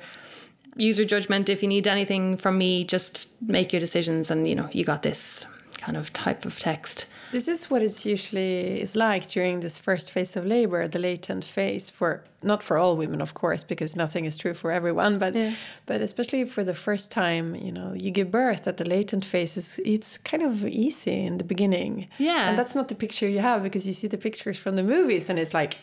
User 0.76 1.04
judgment. 1.04 1.50
If 1.50 1.64
you 1.64 1.68
need 1.68 1.88
anything 1.88 2.38
from 2.38 2.60
me, 2.60 2.84
just 2.84 3.28
make 3.42 3.74
your 3.74 3.80
decisions, 3.80 4.30
and 4.30 4.48
you 4.48 4.54
know 4.54 4.70
you 4.72 4.86
got 4.86 5.02
this 5.02 5.48
kind 5.80 5.98
of 5.98 6.14
type 6.14 6.46
of 6.46 6.60
text. 6.60 7.08
This 7.32 7.48
is 7.48 7.70
what 7.70 7.82
it's 7.82 8.06
usually 8.06 8.82
is 8.82 8.96
like 8.96 9.28
during 9.28 9.60
this 9.60 9.78
first 9.78 10.12
phase 10.12 10.38
of 10.38 10.46
labor, 10.46 10.88
the 10.88 11.00
latent 11.00 11.44
phase 11.44 11.90
for 11.90 12.24
not 12.42 12.64
for 12.64 12.78
all 12.78 12.96
women, 12.96 13.22
of 13.22 13.34
course, 13.34 13.64
because 13.64 13.96
nothing 13.96 14.26
is 14.26 14.38
true 14.38 14.54
for 14.54 14.72
everyone, 14.72 15.18
but 15.18 15.36
yeah. 15.36 15.56
but 15.86 16.02
especially 16.02 16.46
for 16.46 16.64
the 16.64 16.74
first 16.74 17.12
time, 17.12 17.56
you 17.56 17.72
know, 17.72 17.94
you 17.94 18.12
give 18.12 18.32
birth 18.32 18.68
at 18.68 18.78
the 18.78 18.86
latent 18.86 19.26
phase 19.26 19.58
is 19.58 19.80
it's 19.84 20.18
kind 20.18 20.44
of 20.44 20.66
easy 20.66 21.26
in 21.26 21.38
the 21.38 21.44
beginning. 21.44 22.08
Yeah. 22.18 22.50
And 22.50 22.58
that's 22.58 22.76
not 22.76 22.88
the 22.88 22.96
picture 22.96 23.28
you 23.28 23.40
have 23.40 23.62
because 23.62 23.86
you 23.86 23.94
see 23.94 24.08
the 24.08 24.18
pictures 24.18 24.58
from 24.58 24.76
the 24.76 24.84
movies 24.84 25.30
and 25.30 25.38
it's 25.38 25.54
like 25.54 25.78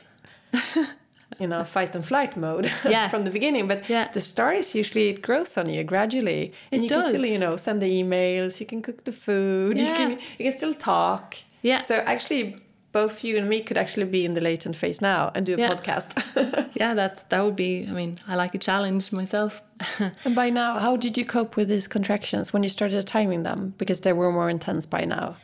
you 1.40 1.46
know 1.46 1.64
fight 1.64 1.94
and 1.96 2.04
flight 2.06 2.36
mode 2.36 2.70
Yeah. 2.84 3.08
from 3.08 3.24
the 3.24 3.30
beginning 3.30 3.66
but 3.68 3.88
Yeah. 3.88 4.08
the 4.12 4.20
story 4.20 4.58
is 4.58 4.74
usually 4.74 5.08
it 5.08 5.20
grows 5.22 5.56
on 5.58 5.68
you 5.68 5.84
gradually 5.84 6.52
and 6.72 6.80
It 6.80 6.82
you 6.84 6.88
does. 6.88 7.04
can 7.04 7.08
still 7.20 7.26
you 7.26 7.38
know 7.38 7.56
send 7.56 7.80
the 7.82 7.90
emails 8.02 8.60
you 8.60 8.66
can 8.66 8.82
cook 8.82 9.04
the 9.04 9.12
food 9.12 9.76
yeah. 9.76 9.88
you 9.88 9.94
can 9.96 10.10
you 10.38 10.44
can 10.50 10.52
still 10.52 10.74
talk 10.74 11.36
Yeah. 11.62 11.80
so 11.80 11.94
actually 12.06 12.56
both 12.92 13.24
you 13.24 13.36
and 13.38 13.48
me 13.48 13.60
could 13.60 13.76
actually 13.76 14.06
be 14.06 14.24
in 14.24 14.34
the 14.34 14.40
latent 14.40 14.76
phase 14.76 15.00
now 15.00 15.30
and 15.34 15.44
do 15.46 15.54
a 15.54 15.58
Yeah. 15.58 15.70
podcast 15.74 16.08
Yeah, 16.80 16.94
that 16.94 17.28
that 17.30 17.44
would 17.44 17.54
be. 17.56 17.86
I 17.88 17.92
mean, 17.92 18.18
I 18.28 18.34
like 18.34 18.52
a 18.54 18.58
challenge 18.58 19.12
myself. 19.12 19.62
and 20.24 20.34
by 20.34 20.50
now 20.50 20.78
how 20.78 20.96
did 20.96 21.16
you 21.18 21.24
cope 21.24 21.56
with 21.56 21.68
these 21.68 21.88
contractions 21.88 22.52
when 22.52 22.62
you 22.64 22.68
started 22.68 23.06
timing 23.06 23.42
them 23.44 23.74
because 23.78 24.00
they 24.00 24.12
were 24.12 24.32
more 24.32 24.50
intense 24.50 24.86
by 24.86 25.04
now 25.04 25.36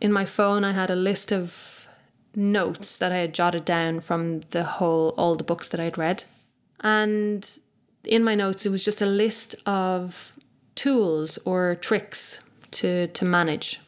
In 0.00 0.12
my 0.12 0.24
phone, 0.26 0.64
I 0.64 0.72
had 0.72 0.90
a 0.90 0.96
list 0.96 1.32
of 1.32 1.79
notes 2.34 2.98
that 2.98 3.12
I 3.12 3.16
had 3.16 3.34
jotted 3.34 3.64
down 3.64 4.00
from 4.00 4.40
the 4.50 4.64
whole 4.64 5.14
all 5.16 5.34
the 5.34 5.44
books 5.44 5.68
that 5.70 5.80
I'd 5.80 5.98
read, 5.98 6.24
and 6.80 7.48
in 8.04 8.24
my 8.24 8.34
notes 8.34 8.64
it 8.64 8.70
was 8.70 8.84
just 8.84 9.02
a 9.02 9.06
list 9.06 9.54
of 9.66 10.32
tools 10.74 11.38
or 11.44 11.74
tricks 11.74 12.38
to 12.72 13.08
to 13.08 13.24
manage. 13.24 13.80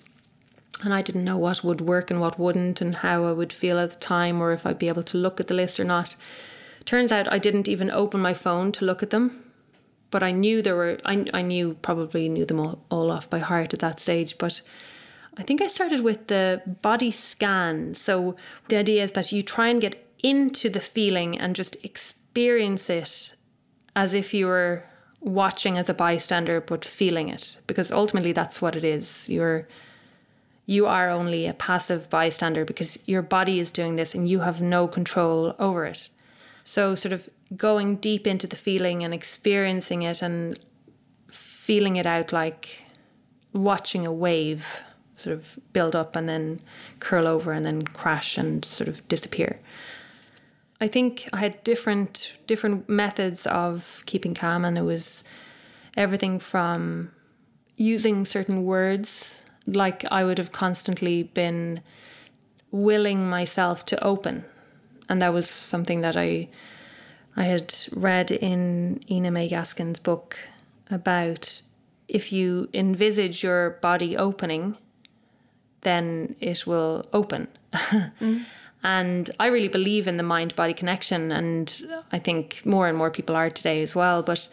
And 0.84 0.92
I 0.92 1.02
didn't 1.02 1.24
know 1.24 1.38
what 1.38 1.62
would 1.62 1.80
work 1.80 2.10
and 2.10 2.20
what 2.20 2.38
wouldn't, 2.38 2.80
and 2.80 2.96
how 2.96 3.24
I 3.24 3.32
would 3.32 3.52
feel 3.52 3.78
at 3.78 3.92
the 3.92 3.98
time, 3.98 4.40
or 4.40 4.52
if 4.52 4.66
I'd 4.66 4.80
be 4.80 4.88
able 4.88 5.04
to 5.04 5.18
look 5.18 5.38
at 5.38 5.46
the 5.46 5.54
list 5.54 5.78
or 5.78 5.84
not. 5.84 6.16
Turns 6.84 7.12
out 7.12 7.32
I 7.32 7.38
didn't 7.38 7.68
even 7.68 7.90
open 7.90 8.20
my 8.20 8.34
phone 8.34 8.72
to 8.72 8.84
look 8.84 9.02
at 9.02 9.10
them, 9.10 9.44
but 10.10 10.24
I 10.24 10.32
knew 10.32 10.60
there 10.60 10.74
were. 10.74 10.98
I 11.04 11.26
I 11.32 11.42
knew 11.42 11.74
probably 11.82 12.28
knew 12.28 12.44
them 12.44 12.58
all, 12.58 12.84
all 12.90 13.10
off 13.12 13.30
by 13.30 13.38
heart 13.38 13.72
at 13.72 13.80
that 13.80 14.00
stage, 14.00 14.36
but. 14.38 14.60
I 15.36 15.42
think 15.42 15.62
I 15.62 15.66
started 15.66 16.02
with 16.02 16.26
the 16.26 16.62
body 16.82 17.10
scan. 17.10 17.94
So 17.94 18.36
the 18.68 18.76
idea 18.76 19.02
is 19.02 19.12
that 19.12 19.32
you 19.32 19.42
try 19.42 19.68
and 19.68 19.80
get 19.80 20.06
into 20.22 20.68
the 20.68 20.80
feeling 20.80 21.38
and 21.38 21.56
just 21.56 21.76
experience 21.84 22.90
it 22.90 23.32
as 23.96 24.14
if 24.14 24.32
you 24.34 24.46
were 24.46 24.84
watching 25.20 25.78
as 25.78 25.88
a 25.88 25.94
bystander 25.94 26.60
but 26.60 26.84
feeling 26.84 27.28
it 27.28 27.58
because 27.66 27.92
ultimately 27.92 28.32
that's 28.32 28.60
what 28.60 28.76
it 28.76 28.84
is. 28.84 29.28
You're 29.28 29.68
you 30.64 30.86
are 30.86 31.10
only 31.10 31.46
a 31.46 31.54
passive 31.54 32.08
bystander 32.08 32.64
because 32.64 32.96
your 33.04 33.22
body 33.22 33.58
is 33.58 33.70
doing 33.70 33.96
this 33.96 34.14
and 34.14 34.28
you 34.28 34.40
have 34.40 34.60
no 34.60 34.86
control 34.86 35.54
over 35.58 35.84
it. 35.86 36.08
So 36.64 36.94
sort 36.94 37.12
of 37.12 37.28
going 37.56 37.96
deep 37.96 38.26
into 38.26 38.46
the 38.46 38.56
feeling 38.56 39.02
and 39.02 39.12
experiencing 39.12 40.02
it 40.02 40.22
and 40.22 40.58
feeling 41.30 41.96
it 41.96 42.06
out 42.06 42.32
like 42.32 42.78
watching 43.52 44.06
a 44.06 44.12
wave 44.12 44.82
sort 45.22 45.34
of 45.34 45.58
build 45.72 45.94
up 45.94 46.16
and 46.16 46.28
then 46.28 46.60
curl 47.00 47.26
over 47.26 47.52
and 47.52 47.64
then 47.64 47.82
crash 47.82 48.36
and 48.36 48.64
sort 48.64 48.88
of 48.88 49.06
disappear. 49.08 49.60
I 50.80 50.88
think 50.88 51.28
I 51.32 51.38
had 51.38 51.62
different 51.62 52.32
different 52.46 52.88
methods 52.88 53.46
of 53.46 54.02
keeping 54.06 54.34
calm 54.34 54.64
and 54.64 54.76
it 54.76 54.82
was 54.82 55.22
everything 55.96 56.40
from 56.40 57.12
using 57.76 58.24
certain 58.24 58.64
words 58.64 59.42
like 59.66 60.04
I 60.10 60.24
would 60.24 60.38
have 60.38 60.50
constantly 60.50 61.22
been 61.22 61.82
willing 62.72 63.28
myself 63.28 63.86
to 63.86 64.02
open 64.02 64.44
and 65.08 65.22
that 65.22 65.32
was 65.32 65.48
something 65.48 66.00
that 66.00 66.16
I 66.16 66.48
I 67.36 67.44
had 67.44 67.74
read 67.92 68.30
in 68.30 69.00
Ina 69.10 69.30
May 69.30 69.48
Gaskin's 69.48 69.98
book 69.98 70.36
about 70.90 71.62
if 72.08 72.32
you 72.32 72.68
envisage 72.74 73.42
your 73.42 73.70
body 73.80 74.16
opening 74.16 74.76
then 75.82 76.34
it 76.40 76.66
will 76.66 77.06
open. 77.12 77.48
Mm. 77.72 78.46
And 78.82 79.30
I 79.38 79.46
really 79.46 79.68
believe 79.68 80.08
in 80.08 80.16
the 80.16 80.22
mind 80.22 80.56
body 80.56 80.74
connection. 80.74 81.30
And 81.30 82.02
I 82.10 82.18
think 82.18 82.62
more 82.64 82.88
and 82.88 82.98
more 82.98 83.10
people 83.10 83.36
are 83.36 83.50
today 83.50 83.82
as 83.82 83.94
well. 83.94 84.22
But, 84.22 84.48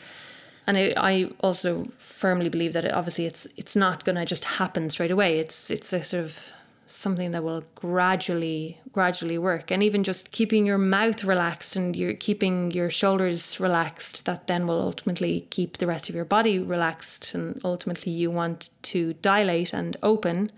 and 0.68 0.78
I, 0.78 0.94
I 0.98 1.32
also 1.40 1.88
firmly 1.98 2.50
believe 2.50 2.74
that 2.74 2.86
it, 2.86 2.94
obviously 2.94 3.26
it's, 3.26 3.48
it's 3.58 3.76
not 3.76 4.06
going 4.06 4.18
to 4.18 4.26
just 4.26 4.46
happen 4.46 4.90
straight 4.90 5.12
away. 5.12 5.40
It's, 5.40 5.72
it's 5.72 5.92
a 5.94 6.04
sort 6.04 6.26
of 6.26 6.38
something 6.86 7.32
that 7.32 7.44
will 7.44 7.64
gradually, 7.74 8.80
gradually 8.92 9.38
work. 9.40 9.72
And 9.72 9.82
even 9.82 10.04
just 10.04 10.32
keeping 10.32 10.66
your 10.66 10.78
mouth 10.78 11.24
relaxed 11.24 11.76
and 11.76 11.96
you're 11.96 12.14
keeping 12.14 12.70
your 12.70 12.92
shoulders 12.92 13.60
relaxed, 13.60 14.26
that 14.26 14.46
then 14.46 14.68
will 14.68 14.80
ultimately 14.80 15.48
keep 15.50 15.78
the 15.78 15.88
rest 15.88 16.08
of 16.08 16.14
your 16.14 16.26
body 16.26 16.60
relaxed. 16.60 17.34
And 17.34 17.60
ultimately 17.64 18.12
you 18.12 18.30
want 18.30 18.70
to 18.84 19.14
dilate 19.14 19.74
and 19.74 19.98
open 20.04 20.52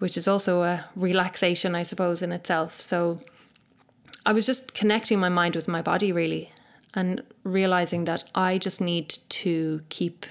which 0.00 0.16
is 0.16 0.26
also 0.26 0.62
a 0.62 0.84
relaxation, 0.96 1.74
I 1.74 1.84
suppose, 1.84 2.20
in 2.20 2.32
itself. 2.32 2.80
So 2.80 3.20
I 4.26 4.32
was 4.32 4.44
just 4.44 4.74
connecting 4.74 5.20
my 5.20 5.28
mind 5.28 5.54
with 5.54 5.68
my 5.68 5.80
body, 5.80 6.10
really, 6.10 6.52
and 6.92 7.22
realizing 7.44 8.04
that 8.04 8.24
I 8.34 8.58
just 8.58 8.80
need 8.80 9.16
to 9.28 9.82
keep 9.88 10.26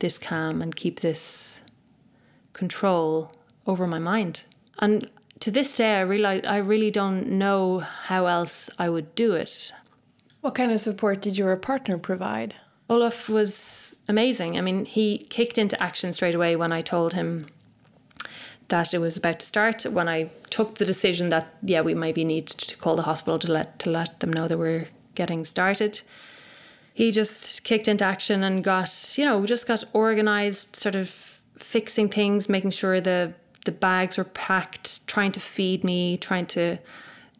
this 0.00 0.18
calm 0.18 0.60
and 0.60 0.74
keep 0.74 1.00
this 1.00 1.60
control 2.52 3.32
over 3.66 3.86
my 3.86 4.00
mind. 4.00 4.42
And 4.80 5.08
to 5.40 5.50
this 5.50 5.76
day, 5.76 5.96
I 5.96 6.00
realize 6.00 6.42
I 6.44 6.56
really 6.56 6.90
don't 6.90 7.28
know 7.28 7.78
how 7.80 8.26
else 8.26 8.68
I 8.78 8.88
would 8.88 9.14
do 9.14 9.34
it. 9.34 9.72
what 10.40 10.56
kind 10.56 10.72
of 10.72 10.80
support 10.80 11.22
did 11.22 11.38
your 11.38 11.56
partner 11.56 11.96
provide 11.98 12.56
Olaf 12.92 13.28
was 13.28 13.96
amazing. 14.06 14.58
I 14.58 14.60
mean, 14.60 14.84
he 14.84 15.26
kicked 15.30 15.56
into 15.56 15.82
action 15.82 16.12
straight 16.12 16.34
away 16.34 16.56
when 16.56 16.72
I 16.72 16.82
told 16.82 17.14
him 17.14 17.46
that 18.68 18.94
it 18.94 18.98
was 18.98 19.16
about 19.16 19.40
to 19.40 19.46
start. 19.46 19.84
When 19.84 20.08
I 20.08 20.30
took 20.50 20.76
the 20.76 20.84
decision 20.84 21.28
that 21.30 21.54
yeah, 21.62 21.80
we 21.80 21.94
maybe 21.94 22.24
need 22.24 22.46
to 22.46 22.76
call 22.76 22.96
the 22.96 23.02
hospital 23.02 23.38
to 23.40 23.52
let 23.52 23.78
to 23.80 23.90
let 23.90 24.20
them 24.20 24.32
know 24.32 24.48
that 24.48 24.58
we're 24.58 24.88
getting 25.14 25.44
started. 25.44 26.00
He 26.94 27.10
just 27.10 27.64
kicked 27.64 27.88
into 27.88 28.04
action 28.04 28.42
and 28.42 28.62
got 28.62 29.14
you 29.16 29.24
know 29.24 29.44
just 29.46 29.66
got 29.66 29.84
organized, 29.92 30.76
sort 30.76 30.94
of 30.94 31.10
fixing 31.58 32.08
things, 32.08 32.48
making 32.48 32.70
sure 32.70 33.00
the 33.00 33.34
the 33.64 33.72
bags 33.72 34.16
were 34.16 34.24
packed, 34.24 35.06
trying 35.06 35.32
to 35.32 35.40
feed 35.40 35.84
me, 35.84 36.16
trying 36.16 36.46
to 36.46 36.78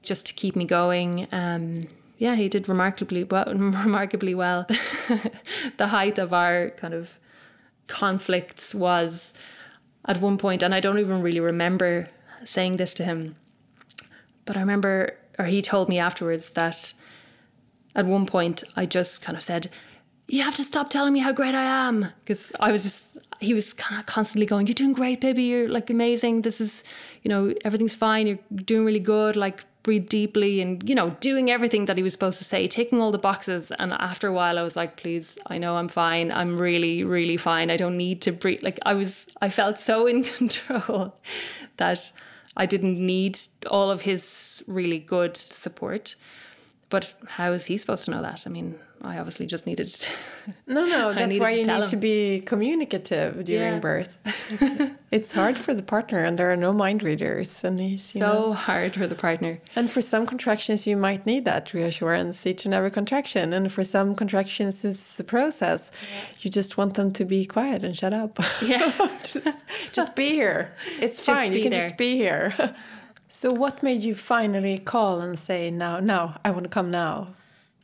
just 0.02 0.26
to 0.26 0.34
keep 0.34 0.56
me 0.56 0.64
going. 0.64 1.28
Um, 1.32 1.88
yeah, 2.18 2.36
he 2.36 2.48
did 2.48 2.68
remarkably 2.68 3.24
well. 3.30 3.46
Remarkably 3.46 4.34
well. 4.34 4.66
the 5.76 5.88
height 5.88 6.18
of 6.18 6.32
our 6.32 6.70
kind 6.70 6.94
of 6.94 7.10
conflicts 7.88 8.74
was 8.74 9.32
at 10.04 10.20
one 10.20 10.38
point, 10.38 10.62
and 10.62 10.74
I 10.74 10.80
don't 10.80 10.98
even 10.98 11.22
really 11.22 11.40
remember 11.40 12.08
saying 12.44 12.76
this 12.76 12.94
to 12.94 13.04
him, 13.04 13.36
but 14.44 14.56
I 14.56 14.60
remember, 14.60 15.16
or 15.38 15.46
he 15.46 15.62
told 15.62 15.88
me 15.88 15.98
afterwards 15.98 16.50
that 16.50 16.92
at 17.94 18.06
one 18.06 18.26
point 18.26 18.64
I 18.76 18.86
just 18.86 19.22
kind 19.22 19.36
of 19.36 19.44
said, 19.44 19.70
You 20.26 20.42
have 20.42 20.56
to 20.56 20.64
stop 20.64 20.90
telling 20.90 21.12
me 21.12 21.20
how 21.20 21.32
great 21.32 21.54
I 21.54 21.62
am. 21.62 22.08
Because 22.24 22.52
I 22.58 22.72
was 22.72 22.82
just, 22.82 23.16
he 23.40 23.54
was 23.54 23.72
kind 23.72 24.00
of 24.00 24.06
constantly 24.06 24.46
going, 24.46 24.66
You're 24.66 24.74
doing 24.74 24.92
great, 24.92 25.20
baby. 25.20 25.44
You're 25.44 25.68
like 25.68 25.90
amazing. 25.90 26.42
This 26.42 26.60
is, 26.60 26.82
you 27.22 27.28
know, 27.28 27.54
everything's 27.64 27.94
fine. 27.94 28.26
You're 28.26 28.38
doing 28.54 28.84
really 28.84 29.00
good. 29.00 29.36
Like, 29.36 29.64
breathe 29.82 30.08
deeply 30.08 30.60
and, 30.60 30.88
you 30.88 30.94
know, 30.94 31.10
doing 31.20 31.50
everything 31.50 31.86
that 31.86 31.96
he 31.96 32.02
was 32.02 32.12
supposed 32.12 32.38
to 32.38 32.44
say, 32.44 32.68
ticking 32.68 33.00
all 33.00 33.10
the 33.10 33.18
boxes. 33.18 33.72
And 33.78 33.92
after 33.92 34.28
a 34.28 34.32
while, 34.32 34.58
I 34.58 34.62
was 34.62 34.76
like, 34.76 34.96
Please, 34.96 35.38
I 35.46 35.58
know 35.58 35.76
I'm 35.76 35.88
fine. 35.88 36.30
I'm 36.30 36.56
really, 36.56 37.04
really 37.04 37.36
fine. 37.36 37.70
I 37.70 37.76
don't 37.76 37.96
need 37.96 38.20
to 38.22 38.32
breathe. 38.32 38.62
Like, 38.62 38.78
I 38.84 38.94
was, 38.94 39.26
I 39.40 39.50
felt 39.50 39.78
so 39.78 40.06
in 40.12 40.24
control 40.24 41.16
that 41.76 42.12
I 42.56 42.66
didn't 42.66 43.04
need 43.04 43.38
all 43.68 43.90
of 43.90 44.02
his 44.02 44.62
really 44.66 44.98
good 44.98 45.36
support. 45.36 46.14
But 46.92 47.04
how 47.38 47.52
is 47.52 47.64
he 47.64 47.78
supposed 47.78 48.04
to 48.04 48.10
know 48.12 48.22
that? 48.28 48.40
I 48.46 48.50
mean, 48.50 48.68
I 49.00 49.16
obviously 49.18 49.46
just 49.46 49.64
needed. 49.66 49.88
To, 49.88 50.08
No, 50.66 50.82
no, 50.84 51.12
that's 51.18 51.38
why 51.42 51.50
you 51.58 51.64
need 51.64 51.82
him. 51.84 51.88
to 51.88 51.96
be 51.96 52.42
communicative 52.52 53.30
during 53.50 53.74
Yeah. 53.74 53.88
birth. 53.90 54.12
it's 55.16 55.32
hard 55.32 55.56
for 55.64 55.72
the 55.74 55.82
partner, 55.94 56.20
and 56.26 56.38
there 56.38 56.50
are 56.52 56.56
no 56.68 56.72
mind 56.84 57.02
readers, 57.02 57.64
and 57.64 57.80
he's 57.80 58.04
so 58.12 58.18
know. 58.20 58.52
hard 58.52 58.94
for 58.94 59.06
the 59.12 59.14
partner. 59.26 59.52
And 59.74 59.90
for 59.90 60.02
some 60.02 60.26
contractions, 60.26 60.86
you 60.86 60.96
might 60.98 61.24
need 61.24 61.44
that 61.46 61.72
reassurance 61.72 62.46
each 62.46 62.62
and 62.66 62.74
every 62.74 62.90
contraction, 62.90 63.52
and 63.56 63.72
for 63.72 63.84
some 63.84 64.14
contractions, 64.14 64.84
it's 64.84 65.18
a 65.18 65.24
process. 65.24 65.90
You 66.42 66.50
just 66.50 66.76
want 66.78 66.92
them 66.94 67.10
to 67.14 67.24
be 67.24 67.40
quiet 67.46 67.84
and 67.86 67.96
shut 67.96 68.12
up. 68.22 68.38
Yeah. 68.62 68.92
just, 69.32 69.64
just 69.98 70.14
be 70.14 70.28
here. 70.42 70.62
It's 71.00 71.16
Just 71.24 71.26
fine. 71.38 71.52
You 71.54 71.62
can 71.62 71.72
there. 71.72 71.80
just 71.88 71.96
be 71.96 72.16
here. 72.16 72.74
So, 73.34 73.50
what 73.50 73.82
made 73.82 74.02
you 74.02 74.14
finally 74.14 74.78
call 74.78 75.22
and 75.22 75.38
say, 75.38 75.70
"Now, 75.70 76.00
now, 76.00 76.36
I 76.44 76.50
want 76.50 76.64
to 76.64 76.68
come 76.68 76.90
now"? 76.90 77.34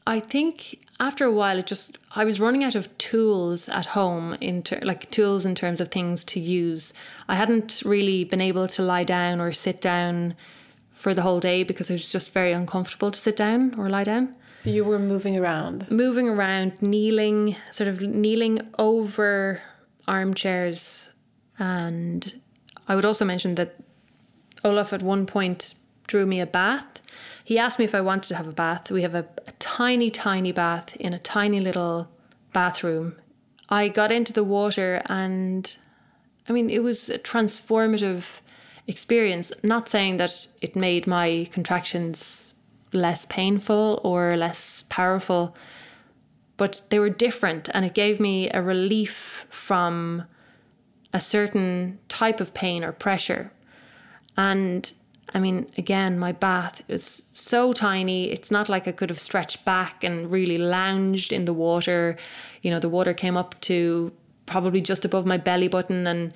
I 0.06 0.20
think 0.20 0.78
after 1.00 1.24
a 1.24 1.32
while, 1.32 1.58
it 1.58 1.66
just 1.66 1.96
I 2.14 2.24
was 2.24 2.38
running 2.38 2.64
out 2.64 2.74
of 2.74 2.86
tools 2.98 3.66
at 3.68 3.86
home 3.96 4.36
in 4.40 4.62
ter- 4.62 4.80
like 4.82 5.10
tools 5.10 5.46
in 5.46 5.54
terms 5.54 5.80
of 5.80 5.88
things 5.88 6.22
to 6.24 6.38
use. 6.38 6.92
I 7.28 7.36
hadn't 7.36 7.82
really 7.82 8.24
been 8.24 8.42
able 8.42 8.68
to 8.68 8.82
lie 8.82 9.04
down 9.04 9.40
or 9.40 9.52
sit 9.54 9.80
down 9.80 10.34
for 10.90 11.14
the 11.14 11.22
whole 11.22 11.40
day 11.40 11.62
because 11.62 11.88
it 11.88 11.94
was 11.94 12.12
just 12.12 12.32
very 12.32 12.52
uncomfortable 12.52 13.10
to 13.10 13.18
sit 13.18 13.36
down 13.36 13.74
or 13.78 13.88
lie 13.88 14.04
down. 14.04 14.34
So 14.62 14.70
you 14.70 14.84
were 14.84 14.98
moving 14.98 15.38
around. 15.38 15.90
moving 15.90 16.28
around, 16.28 16.82
kneeling, 16.82 17.56
sort 17.70 17.88
of 17.88 18.00
kneeling 18.02 18.68
over 18.78 19.62
armchairs. 20.06 21.10
And 21.58 22.40
I 22.88 22.96
would 22.96 23.04
also 23.04 23.24
mention 23.24 23.54
that 23.54 23.76
Olaf 24.64 24.92
at 24.92 25.02
one 25.02 25.26
point 25.26 25.74
drew 26.06 26.26
me 26.26 26.40
a 26.40 26.46
bath. 26.46 27.00
He 27.44 27.58
asked 27.58 27.78
me 27.78 27.84
if 27.84 27.94
I 27.94 28.00
wanted 28.00 28.28
to 28.28 28.36
have 28.36 28.48
a 28.48 28.52
bath. 28.52 28.90
We 28.90 29.02
have 29.02 29.14
a, 29.14 29.26
a 29.46 29.52
tiny, 29.58 30.10
tiny 30.10 30.52
bath 30.52 30.96
in 30.96 31.12
a 31.12 31.18
tiny 31.18 31.60
little 31.60 32.08
bathroom. 32.52 33.16
I 33.68 33.88
got 33.88 34.10
into 34.10 34.32
the 34.32 34.44
water 34.44 35.02
and 35.06 35.76
I 36.48 36.52
mean, 36.52 36.70
it 36.70 36.82
was 36.82 37.08
a 37.08 37.18
transformative 37.18 38.24
experience. 38.86 39.52
Not 39.62 39.88
saying 39.88 40.16
that 40.16 40.46
it 40.62 40.74
made 40.74 41.06
my 41.06 41.48
contractions 41.52 42.54
less 42.92 43.26
painful 43.26 44.00
or 44.02 44.36
less 44.36 44.84
powerful, 44.88 45.54
but 46.56 46.80
they 46.88 46.98
were 46.98 47.10
different 47.10 47.68
and 47.74 47.84
it 47.84 47.94
gave 47.94 48.18
me 48.18 48.48
a 48.50 48.62
relief 48.62 49.46
from 49.50 50.24
a 51.12 51.20
certain 51.20 51.98
type 52.08 52.40
of 52.40 52.54
pain 52.54 52.82
or 52.82 52.92
pressure. 52.92 53.52
And 54.38 54.90
I 55.34 55.40
mean, 55.40 55.70
again, 55.76 56.18
my 56.18 56.32
bath 56.32 56.80
is 56.88 57.22
so 57.32 57.72
tiny. 57.72 58.30
It's 58.30 58.50
not 58.50 58.68
like 58.68 58.88
I 58.88 58.92
could 58.92 59.10
have 59.10 59.18
stretched 59.18 59.64
back 59.64 60.02
and 60.02 60.30
really 60.30 60.56
lounged 60.56 61.32
in 61.32 61.44
the 61.44 61.52
water. 61.52 62.16
You 62.62 62.70
know, 62.70 62.78
the 62.78 62.88
water 62.88 63.12
came 63.12 63.36
up 63.36 63.60
to 63.62 64.12
probably 64.46 64.80
just 64.80 65.04
above 65.04 65.26
my 65.26 65.36
belly 65.36 65.68
button. 65.68 66.06
And 66.06 66.32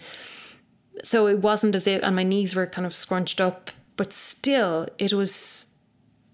so 1.05 1.29
it 1.29 1.39
wasn't 1.39 1.77
as 1.77 1.87
if, 1.87 2.03
and 2.03 2.17
my 2.17 2.25
knees 2.25 2.55
were 2.57 2.67
kind 2.67 2.85
of 2.85 2.95
scrunched 2.95 3.41
up, 3.41 3.71
but 3.97 4.13
still, 4.13 4.89
it 4.99 5.13
was 5.13 5.67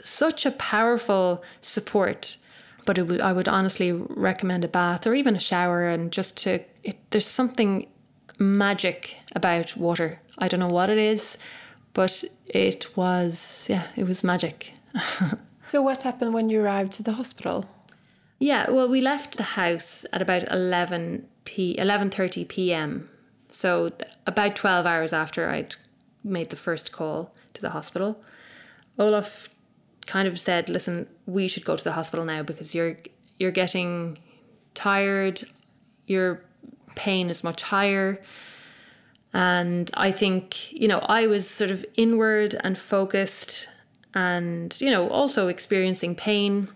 such 0.02 0.46
a 0.46 0.50
powerful 0.52 1.44
support. 1.60 2.38
But 2.86 2.98
I 2.98 3.32
would 3.32 3.46
honestly 3.46 3.92
recommend 3.92 4.64
a 4.64 4.68
bath 4.68 5.06
or 5.06 5.14
even 5.14 5.36
a 5.36 5.40
shower 5.40 5.86
and 5.86 6.10
just 6.10 6.38
to, 6.38 6.60
it, 6.82 6.96
there's 7.10 7.26
something 7.26 7.86
magic 8.38 9.16
about 9.36 9.76
water. 9.76 10.20
I 10.38 10.48
don't 10.48 10.60
know 10.60 10.68
what 10.68 10.88
it 10.88 10.96
is 10.96 11.36
but 11.98 12.22
it 12.46 12.96
was, 12.96 13.66
yeah, 13.68 13.88
it 13.96 14.06
was 14.06 14.22
magic. 14.22 14.72
so, 15.66 15.82
what 15.82 16.04
happened 16.04 16.32
when 16.32 16.48
you 16.48 16.60
arrived 16.60 16.92
to 16.92 17.02
the 17.02 17.14
hospital? 17.14 17.68
Yeah, 18.38 18.70
well, 18.70 18.88
we 18.88 19.00
left 19.00 19.36
the 19.36 19.58
house 19.58 20.06
at 20.12 20.22
about 20.22 20.44
11 20.48 21.26
p 21.44 21.74
11:30 21.76 22.46
p.m. 22.46 23.08
So 23.50 23.90
about 24.28 24.54
12 24.54 24.86
hours 24.86 25.12
after 25.12 25.50
I'd 25.50 25.74
made 26.22 26.50
the 26.50 26.62
first 26.66 26.92
call 26.92 27.34
to 27.54 27.60
the 27.60 27.70
hospital. 27.70 28.22
Olaf 28.96 29.48
kind 30.06 30.28
of 30.28 30.38
said, 30.38 30.68
"Listen, 30.68 31.08
we 31.26 31.48
should 31.48 31.64
go 31.64 31.76
to 31.76 31.82
the 31.82 31.94
hospital 31.94 32.24
now 32.24 32.44
because 32.44 32.76
you're 32.76 32.96
you're 33.38 33.58
getting 33.62 34.18
tired. 34.74 35.42
Your 36.06 36.44
pain 36.94 37.28
is 37.28 37.42
much 37.42 37.62
higher. 37.62 38.22
And 39.32 39.90
I 39.94 40.10
think, 40.10 40.72
you 40.72 40.88
know, 40.88 41.00
I 41.00 41.26
was 41.26 41.48
sort 41.48 41.70
of 41.70 41.84
inward 41.96 42.56
and 42.60 42.78
focused 42.78 43.68
and, 44.14 44.76
you 44.80 44.90
know, 44.90 45.08
also 45.10 45.48
experiencing 45.48 46.14
pain, 46.14 46.68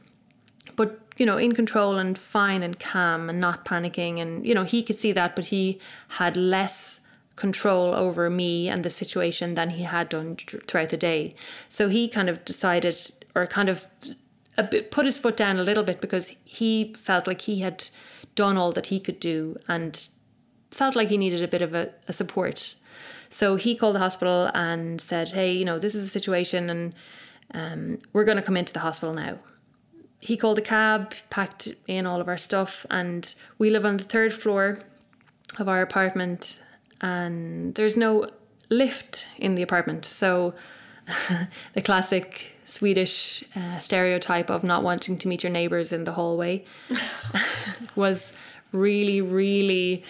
but, 0.76 1.00
you 1.16 1.24
know, 1.24 1.38
in 1.38 1.54
control 1.54 1.96
and 1.96 2.18
fine 2.18 2.62
and 2.62 2.78
calm 2.78 3.30
and 3.30 3.40
not 3.40 3.64
panicking. 3.64 4.20
And, 4.20 4.46
you 4.46 4.54
know, 4.54 4.64
he 4.64 4.82
could 4.82 4.98
see 4.98 5.12
that, 5.12 5.34
but 5.34 5.46
he 5.46 5.80
had 6.08 6.36
less 6.36 7.00
control 7.36 7.94
over 7.94 8.28
me 8.28 8.68
and 8.68 8.84
the 8.84 8.90
situation 8.90 9.54
than 9.54 9.70
he 9.70 9.84
had 9.84 10.10
done 10.10 10.36
throughout 10.36 10.90
the 10.90 10.96
day. 10.96 11.34
So 11.68 11.88
he 11.88 12.06
kind 12.06 12.28
of 12.28 12.44
decided, 12.44 13.10
or 13.34 13.46
kind 13.46 13.70
of 13.70 13.88
a 14.58 14.62
bit, 14.62 14.90
put 14.90 15.06
his 15.06 15.16
foot 15.16 15.36
down 15.36 15.58
a 15.58 15.64
little 15.64 15.82
bit 15.82 16.00
because 16.00 16.32
he 16.44 16.94
felt 16.98 17.26
like 17.26 17.42
he 17.42 17.60
had 17.60 17.88
done 18.34 18.58
all 18.58 18.72
that 18.72 18.86
he 18.86 19.00
could 19.00 19.18
do 19.18 19.56
and 19.66 20.08
felt 20.72 20.96
like 20.96 21.08
he 21.08 21.16
needed 21.16 21.42
a 21.42 21.48
bit 21.48 21.62
of 21.62 21.74
a, 21.74 21.90
a 22.08 22.12
support. 22.12 22.74
So 23.28 23.56
he 23.56 23.74
called 23.74 23.94
the 23.94 24.00
hospital 24.00 24.50
and 24.54 25.00
said, 25.00 25.30
Hey, 25.30 25.52
you 25.52 25.64
know, 25.64 25.78
this 25.78 25.94
is 25.94 26.06
a 26.06 26.10
situation 26.10 26.68
and 26.68 26.94
um, 27.54 27.98
we're 28.12 28.24
going 28.24 28.36
to 28.36 28.42
come 28.42 28.56
into 28.56 28.72
the 28.72 28.80
hospital 28.80 29.14
now. 29.14 29.38
He 30.20 30.36
called 30.36 30.58
a 30.58 30.62
cab, 30.62 31.14
packed 31.30 31.68
in 31.86 32.06
all 32.06 32.20
of 32.20 32.28
our 32.28 32.38
stuff, 32.38 32.86
and 32.90 33.34
we 33.58 33.70
live 33.70 33.84
on 33.84 33.96
the 33.96 34.04
third 34.04 34.32
floor 34.32 34.78
of 35.58 35.68
our 35.68 35.82
apartment, 35.82 36.62
and 37.00 37.74
there's 37.74 37.96
no 37.96 38.30
lift 38.70 39.26
in 39.36 39.56
the 39.56 39.62
apartment. 39.62 40.04
So 40.04 40.54
the 41.74 41.82
classic 41.82 42.52
Swedish 42.64 43.42
uh, 43.56 43.78
stereotype 43.78 44.48
of 44.48 44.62
not 44.62 44.84
wanting 44.84 45.18
to 45.18 45.28
meet 45.28 45.42
your 45.42 45.50
neighbors 45.50 45.90
in 45.92 46.04
the 46.04 46.12
hallway 46.12 46.64
was 47.96 48.32
really, 48.70 49.20
really 49.20 50.04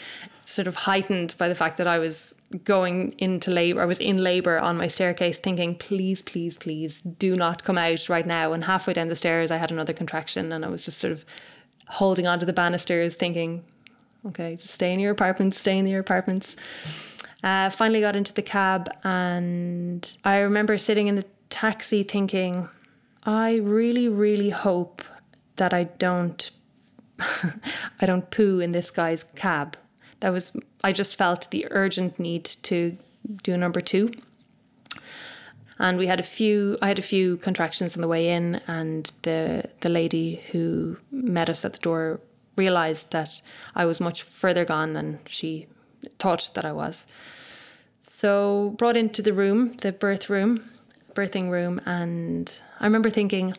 sort 0.52 0.68
of 0.68 0.76
heightened 0.76 1.34
by 1.38 1.48
the 1.48 1.54
fact 1.54 1.78
that 1.78 1.86
I 1.86 1.98
was 1.98 2.34
going 2.64 3.14
into 3.18 3.50
labor, 3.50 3.80
I 3.80 3.86
was 3.86 3.98
in 3.98 4.18
labor 4.18 4.58
on 4.58 4.76
my 4.76 4.86
staircase 4.86 5.38
thinking, 5.38 5.74
please, 5.74 6.22
please, 6.22 6.58
please 6.58 7.00
do 7.00 7.34
not 7.34 7.64
come 7.64 7.78
out 7.78 8.08
right 8.08 8.26
now. 8.26 8.52
And 8.52 8.64
halfway 8.64 8.92
down 8.92 9.08
the 9.08 9.16
stairs, 9.16 9.50
I 9.50 9.56
had 9.56 9.70
another 9.70 9.92
contraction 9.92 10.52
and 10.52 10.64
I 10.64 10.68
was 10.68 10.84
just 10.84 10.98
sort 10.98 11.12
of 11.12 11.24
holding 11.88 12.26
onto 12.26 12.44
the 12.44 12.52
banisters 12.52 13.16
thinking, 13.16 13.64
okay, 14.26 14.56
just 14.56 14.74
stay 14.74 14.92
in 14.92 15.00
your 15.00 15.12
apartments, 15.12 15.58
stay 15.58 15.78
in 15.78 15.86
your 15.86 16.00
apartments. 16.00 16.56
Uh, 17.42 17.70
finally 17.70 18.00
got 18.00 18.14
into 18.14 18.32
the 18.32 18.42
cab 18.42 18.88
and 19.02 20.16
I 20.24 20.38
remember 20.38 20.78
sitting 20.78 21.08
in 21.08 21.16
the 21.16 21.24
taxi 21.50 22.02
thinking, 22.02 22.68
I 23.24 23.56
really, 23.56 24.08
really 24.08 24.50
hope 24.50 25.02
that 25.56 25.72
I 25.72 25.84
don't 25.84 26.50
I 28.00 28.06
don't 28.06 28.30
poo 28.30 28.58
in 28.58 28.72
this 28.72 28.90
guy's 28.90 29.24
cab 29.36 29.76
that 30.22 30.32
was 30.32 30.52
I 30.84 30.92
just 30.92 31.16
felt 31.16 31.50
the 31.50 31.66
urgent 31.70 32.18
need 32.18 32.44
to 32.62 32.96
do 33.42 33.56
number 33.56 33.80
two. 33.80 34.12
And 35.80 35.98
we 35.98 36.06
had 36.06 36.20
a 36.20 36.22
few 36.22 36.78
I 36.80 36.88
had 36.88 37.00
a 37.00 37.08
few 37.14 37.38
contractions 37.38 37.96
on 37.96 38.02
the 38.02 38.08
way 38.08 38.28
in 38.28 38.60
and 38.68 39.10
the 39.22 39.64
the 39.80 39.88
lady 39.88 40.40
who 40.52 40.96
met 41.10 41.50
us 41.50 41.64
at 41.64 41.72
the 41.72 41.80
door 41.80 42.20
realized 42.54 43.10
that 43.10 43.42
I 43.74 43.84
was 43.84 44.00
much 44.00 44.22
further 44.22 44.64
gone 44.64 44.92
than 44.92 45.18
she 45.26 45.66
thought 46.20 46.50
that 46.54 46.64
I 46.64 46.72
was. 46.72 47.04
So 48.04 48.74
brought 48.78 48.96
into 48.96 49.22
the 49.22 49.32
room, 49.32 49.76
the 49.78 49.90
birth 49.90 50.30
room, 50.30 50.70
birthing 51.14 51.50
room, 51.50 51.80
and 51.84 52.52
I 52.78 52.84
remember 52.84 53.10
thinking, 53.10 53.54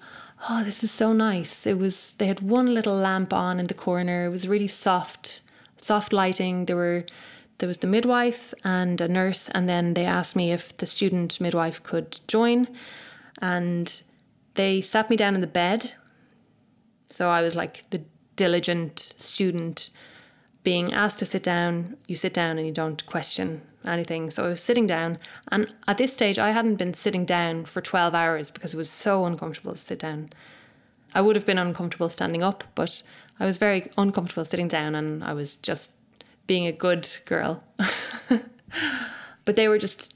oh, 0.50 0.64
this 0.64 0.82
is 0.82 0.92
so 0.92 1.12
nice. 1.12 1.68
It 1.68 1.78
was 1.78 2.14
they 2.14 2.28
had 2.28 2.40
one 2.40 2.74
little 2.74 2.96
lamp 2.96 3.34
on 3.34 3.60
in 3.60 3.68
the 3.68 3.74
corner. 3.74 4.28
It 4.28 4.30
was 4.30 4.48
really 4.48 4.70
soft 4.70 5.42
soft 5.84 6.14
lighting. 6.14 6.66
There 6.66 6.76
were 6.76 7.06
there 7.60 7.68
was 7.68 7.78
the 7.78 7.88
midwife 7.88 8.54
and 8.64 9.00
a 9.00 9.08
nurse, 9.08 9.48
and 9.54 9.70
then 9.70 9.94
they 9.94 10.06
asked 10.06 10.36
me 10.36 10.52
if 10.52 10.76
the 10.78 10.88
student 10.88 11.40
midwife 11.40 11.82
could 11.84 12.20
join, 12.28 12.68
and 13.42 14.02
they 14.56 14.82
sat 14.82 15.10
me 15.10 15.16
down 15.16 15.36
in 15.36 15.42
the 15.42 15.48
bed. 15.48 15.94
So 17.10 17.30
I 17.30 17.42
was 17.42 17.56
like 17.56 17.84
the 17.92 18.02
diligent 18.36 19.00
student 19.18 19.92
being 20.64 20.94
asked 20.94 21.20
to 21.20 21.26
sit 21.26 21.44
down, 21.44 21.98
you 22.08 22.16
sit 22.16 22.34
down 22.34 22.58
and 22.58 22.66
you 22.66 22.74
don't 22.74 23.06
question 23.06 23.62
anything. 23.86 24.32
So 24.32 24.46
I 24.46 24.50
was 24.50 24.62
sitting 24.62 24.88
down, 24.88 25.20
and 25.52 25.74
at 25.88 25.98
this 25.98 26.14
stage, 26.14 26.40
I 26.40 26.52
hadn't 26.52 26.76
been 26.76 26.94
sitting 26.94 27.26
down 27.26 27.66
for 27.66 27.82
12 27.82 28.16
hours 28.16 28.50
because 28.50 28.74
it 28.74 28.78
was 28.78 28.90
so 28.90 29.26
uncomfortable 29.26 29.74
to 29.74 29.78
sit 29.78 30.00
down. 30.00 30.32
I 31.14 31.22
would 31.22 31.36
have 31.36 31.46
been 31.46 31.60
uncomfortable 31.60 32.10
standing 32.10 32.42
up, 32.42 32.64
but 32.76 33.04
I 33.40 33.46
was 33.46 33.58
very 33.58 33.90
uncomfortable 33.98 34.46
sitting 34.46 34.68
down 34.68 34.96
and 34.96 35.24
I 35.24 35.34
was 35.34 35.56
just 35.58 35.92
being 36.48 36.68
a 36.68 36.72
good 36.72 37.10
girl. 37.26 37.64
but 39.46 39.56
they 39.56 39.68
were 39.68 39.78
just 39.78 40.14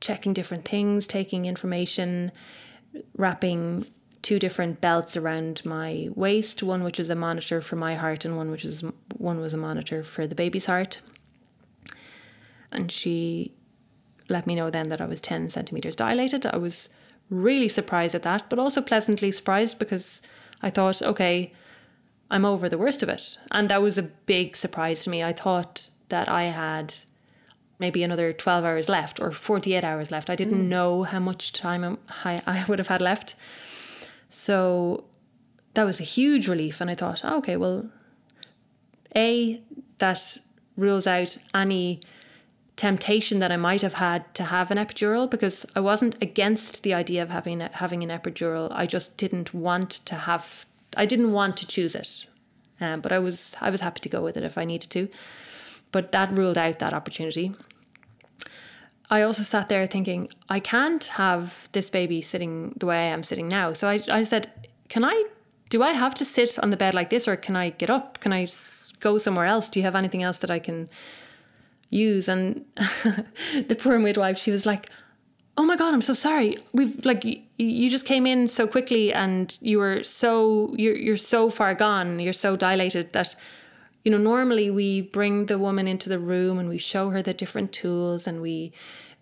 checking 0.00 0.32
different 0.32 0.66
things, 0.66 1.06
taking 1.06 1.46
information, 1.46 2.32
wrapping 3.16 3.86
two 4.22 4.38
different 4.38 4.80
belts 4.80 5.16
around 5.16 5.64
my 5.64 6.08
waist, 6.14 6.62
one 6.62 6.82
which 6.82 6.98
was 6.98 7.10
a 7.10 7.14
monitor 7.14 7.60
for 7.60 7.76
my 7.76 7.94
heart 7.94 8.24
and 8.24 8.36
one 8.36 8.50
which 8.50 8.64
was 8.64 8.82
one 9.16 9.38
was 9.38 9.52
a 9.52 9.58
monitor 9.58 10.02
for 10.02 10.26
the 10.26 10.34
baby's 10.34 10.66
heart. 10.66 11.00
And 12.72 12.90
she 12.90 13.52
let 14.28 14.46
me 14.46 14.54
know 14.54 14.70
then 14.70 14.88
that 14.88 15.00
I 15.00 15.06
was 15.06 15.20
10 15.20 15.50
centimeters 15.50 15.96
dilated. 15.96 16.46
I 16.46 16.56
was 16.56 16.88
really 17.30 17.68
surprised 17.68 18.14
at 18.14 18.22
that, 18.22 18.48
but 18.48 18.58
also 18.58 18.80
pleasantly 18.80 19.30
surprised 19.30 19.78
because 19.78 20.22
I 20.62 20.70
thought, 20.70 21.02
okay, 21.02 21.52
I'm 22.30 22.44
over 22.44 22.68
the 22.68 22.78
worst 22.78 23.02
of 23.02 23.08
it. 23.08 23.38
And 23.50 23.68
that 23.68 23.82
was 23.82 23.98
a 23.98 24.02
big 24.02 24.56
surprise 24.56 25.04
to 25.04 25.10
me. 25.10 25.22
I 25.22 25.32
thought 25.32 25.90
that 26.08 26.28
I 26.28 26.44
had 26.44 26.94
maybe 27.78 28.02
another 28.02 28.32
12 28.32 28.64
hours 28.64 28.88
left 28.88 29.20
or 29.20 29.32
48 29.32 29.84
hours 29.84 30.10
left. 30.10 30.30
I 30.30 30.36
didn't 30.36 30.64
mm. 30.64 30.68
know 30.68 31.02
how 31.02 31.18
much 31.18 31.52
time 31.52 31.98
I, 32.24 32.42
I 32.46 32.64
would 32.68 32.78
have 32.78 32.88
had 32.88 33.02
left. 33.02 33.34
So 34.30 35.04
that 35.74 35.84
was 35.84 36.00
a 36.00 36.04
huge 36.04 36.48
relief. 36.48 36.80
And 36.80 36.90
I 36.90 36.94
thought, 36.94 37.20
oh, 37.24 37.38
okay, 37.38 37.56
well, 37.56 37.90
A, 39.14 39.60
that 39.98 40.38
rules 40.76 41.06
out 41.06 41.36
any 41.52 42.00
temptation 42.76 43.38
that 43.38 43.52
I 43.52 43.56
might 43.56 43.82
have 43.82 43.94
had 43.94 44.34
to 44.34 44.44
have 44.44 44.70
an 44.70 44.78
epidural 44.78 45.30
because 45.30 45.64
I 45.76 45.80
wasn't 45.80 46.16
against 46.20 46.82
the 46.82 46.92
idea 46.92 47.22
of 47.22 47.30
having 47.30 47.60
having 47.60 48.02
an 48.02 48.10
epidural. 48.10 48.68
I 48.72 48.86
just 48.86 49.16
didn't 49.16 49.54
want 49.54 49.90
to 49.90 50.16
have 50.16 50.66
I 50.96 51.06
didn't 51.06 51.32
want 51.32 51.56
to 51.58 51.66
choose 51.66 51.94
it, 51.94 52.26
um, 52.80 53.00
but 53.00 53.12
I 53.12 53.18
was 53.18 53.54
I 53.60 53.70
was 53.70 53.80
happy 53.80 54.00
to 54.00 54.08
go 54.08 54.22
with 54.22 54.36
it 54.36 54.42
if 54.42 54.58
I 54.58 54.64
needed 54.64 54.90
to. 54.90 55.08
But 55.92 56.12
that 56.12 56.32
ruled 56.32 56.58
out 56.58 56.80
that 56.80 56.92
opportunity. 56.92 57.54
I 59.10 59.22
also 59.22 59.42
sat 59.42 59.68
there 59.68 59.86
thinking, 59.86 60.28
I 60.48 60.60
can't 60.60 61.04
have 61.04 61.68
this 61.72 61.90
baby 61.90 62.22
sitting 62.22 62.74
the 62.76 62.86
way 62.86 62.96
I 62.96 63.12
am 63.12 63.22
sitting 63.22 63.48
now. 63.48 63.72
So 63.72 63.88
I, 63.88 64.02
I 64.10 64.24
said, 64.24 64.50
Can 64.88 65.04
I, 65.04 65.24
do 65.68 65.82
I 65.82 65.92
have 65.92 66.14
to 66.16 66.24
sit 66.24 66.58
on 66.58 66.70
the 66.70 66.76
bed 66.76 66.94
like 66.94 67.10
this 67.10 67.28
or 67.28 67.36
can 67.36 67.54
I 67.54 67.70
get 67.70 67.90
up? 67.90 68.20
Can 68.20 68.32
I 68.32 68.48
go 69.00 69.18
somewhere 69.18 69.46
else? 69.46 69.68
Do 69.68 69.78
you 69.78 69.84
have 69.84 69.94
anything 69.94 70.22
else 70.22 70.38
that 70.38 70.50
I 70.50 70.58
can 70.58 70.88
use? 71.90 72.28
And 72.28 72.64
the 73.68 73.76
poor 73.78 73.98
midwife, 73.98 74.38
she 74.38 74.50
was 74.50 74.64
like, 74.66 74.90
Oh 75.56 75.64
my 75.64 75.76
God, 75.76 75.94
I'm 75.94 76.02
so 76.02 76.14
sorry. 76.14 76.58
We've 76.72 77.04
like, 77.04 77.24
you 77.24 77.90
just 77.90 78.06
came 78.06 78.26
in 78.26 78.48
so 78.48 78.66
quickly 78.66 79.12
and 79.12 79.56
you 79.60 79.78
were 79.78 80.02
so, 80.02 80.74
you're, 80.76 80.96
you're 80.96 81.16
so 81.16 81.48
far 81.48 81.74
gone. 81.74 82.18
You're 82.18 82.32
so 82.32 82.56
dilated 82.56 83.12
that 83.12 83.36
you 84.04 84.10
know, 84.10 84.18
normally 84.18 84.70
we 84.70 85.00
bring 85.00 85.46
the 85.46 85.58
woman 85.58 85.88
into 85.88 86.10
the 86.10 86.18
room 86.18 86.58
and 86.58 86.68
we 86.68 86.78
show 86.78 87.10
her 87.10 87.22
the 87.22 87.32
different 87.32 87.72
tools 87.72 88.26
and 88.26 88.42
we 88.42 88.72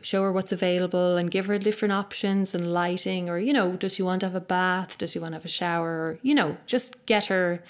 show 0.00 0.22
her 0.22 0.32
what's 0.32 0.50
available 0.50 1.16
and 1.16 1.30
give 1.30 1.46
her 1.46 1.56
different 1.56 1.92
options 1.92 2.52
and 2.52 2.72
lighting 2.72 3.30
or, 3.30 3.38
you 3.38 3.52
know, 3.52 3.76
does 3.76 3.94
she 3.94 4.02
want 4.02 4.20
to 4.20 4.26
have 4.26 4.34
a 4.34 4.40
bath? 4.40 4.98
Does 4.98 5.12
she 5.12 5.20
want 5.20 5.32
to 5.32 5.36
have 5.36 5.44
a 5.44 5.48
shower? 5.48 5.88
Or, 5.88 6.18
you 6.22 6.34
know, 6.34 6.56
just 6.66 7.06
get 7.06 7.26
her 7.26 7.62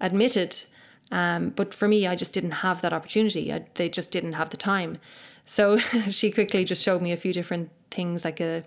admitted. 0.00 0.56
Um, 1.12 1.50
but 1.50 1.74
for 1.74 1.86
me, 1.86 2.06
I 2.06 2.16
just 2.16 2.32
didn't 2.32 2.52
have 2.52 2.80
that 2.80 2.94
opportunity. 2.94 3.52
I, 3.52 3.66
they 3.74 3.90
just 3.90 4.10
didn't 4.10 4.32
have 4.32 4.48
the 4.48 4.56
time. 4.56 4.96
So 5.44 5.76
she 6.10 6.30
quickly 6.30 6.64
just 6.64 6.82
showed 6.82 7.02
me 7.02 7.12
a 7.12 7.18
few 7.18 7.34
different 7.34 7.68
things 7.90 8.24
like 8.24 8.40
a 8.40 8.64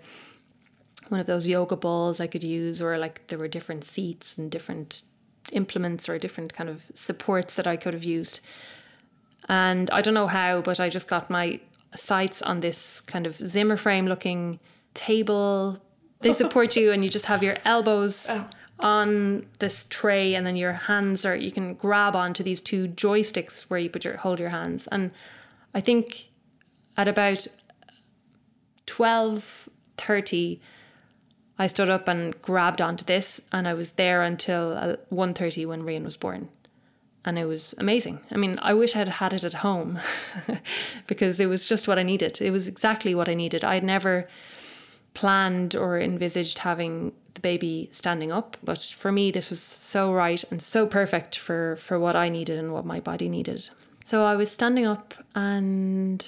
one 1.08 1.20
of 1.20 1.26
those 1.26 1.46
yoga 1.46 1.76
balls 1.76 2.20
I 2.20 2.26
could 2.26 2.42
use, 2.42 2.80
or 2.80 2.96
like 2.96 3.26
there 3.28 3.38
were 3.38 3.48
different 3.48 3.84
seats 3.84 4.38
and 4.38 4.50
different 4.50 5.02
implements 5.50 6.08
or 6.08 6.18
different 6.18 6.54
kind 6.54 6.70
of 6.70 6.82
supports 6.94 7.54
that 7.56 7.66
I 7.66 7.76
could 7.76 7.94
have 7.94 8.04
used. 8.04 8.40
And 9.48 9.90
I 9.90 10.00
don't 10.00 10.14
know 10.14 10.28
how, 10.28 10.62
but 10.62 10.80
I 10.80 10.88
just 10.88 11.08
got 11.08 11.28
my 11.28 11.60
sights 11.96 12.40
on 12.42 12.60
this 12.60 13.00
kind 13.02 13.26
of 13.26 13.36
Zimmer 13.36 13.76
frame 13.76 14.06
looking 14.06 14.60
table. 14.94 15.82
They 16.20 16.32
support 16.42 16.76
you, 16.76 16.92
and 16.92 17.04
you 17.04 17.10
just 17.10 17.26
have 17.26 17.42
your 17.42 17.58
elbows 17.64 18.26
oh. 18.30 18.48
on 18.80 19.46
this 19.58 19.86
tray, 19.90 20.34
and 20.34 20.46
then 20.46 20.56
your 20.56 20.72
hands 20.72 21.24
are 21.24 21.36
you 21.36 21.52
can 21.52 21.74
grab 21.74 22.16
onto 22.16 22.42
these 22.42 22.60
two 22.60 22.88
joysticks 22.88 23.62
where 23.62 23.80
you 23.80 23.90
put 23.90 24.04
your 24.04 24.16
hold 24.16 24.38
your 24.38 24.50
hands. 24.50 24.88
And 24.90 25.10
I 25.74 25.80
think 25.80 26.28
at 26.96 27.08
about 27.08 27.46
twelve 28.86 29.68
thirty, 29.96 30.60
I 31.58 31.66
stood 31.66 31.90
up 31.90 32.08
and 32.08 32.40
grabbed 32.42 32.80
onto 32.80 33.04
this, 33.04 33.40
and 33.52 33.68
I 33.68 33.74
was 33.74 33.92
there 33.92 34.22
until 34.22 34.72
uh, 34.72 34.96
1.30 35.12 35.66
when 35.66 35.82
Rian 35.82 36.04
was 36.04 36.16
born. 36.16 36.48
And 37.24 37.38
it 37.38 37.44
was 37.44 37.72
amazing. 37.78 38.18
I 38.32 38.36
mean, 38.36 38.58
I 38.62 38.74
wish 38.74 38.96
I'd 38.96 39.08
had 39.08 39.32
it 39.32 39.44
at 39.44 39.54
home 39.54 40.00
because 41.06 41.38
it 41.38 41.46
was 41.46 41.68
just 41.68 41.86
what 41.86 41.98
I 41.98 42.02
needed. 42.02 42.40
It 42.40 42.50
was 42.50 42.66
exactly 42.66 43.14
what 43.14 43.28
I 43.28 43.34
needed. 43.34 43.62
I'd 43.62 43.84
never 43.84 44.28
planned 45.14 45.76
or 45.76 46.00
envisaged 46.00 46.58
having 46.58 47.12
the 47.34 47.40
baby 47.40 47.88
standing 47.92 48.32
up, 48.32 48.56
but 48.64 48.80
for 48.80 49.12
me, 49.12 49.30
this 49.30 49.50
was 49.50 49.60
so 49.60 50.12
right 50.12 50.42
and 50.50 50.60
so 50.60 50.84
perfect 50.84 51.38
for, 51.38 51.76
for 51.76 51.96
what 51.96 52.16
I 52.16 52.28
needed 52.28 52.58
and 52.58 52.72
what 52.72 52.84
my 52.84 52.98
body 52.98 53.28
needed. 53.28 53.68
So 54.04 54.24
I 54.24 54.34
was 54.34 54.50
standing 54.50 54.84
up, 54.84 55.14
and 55.34 56.24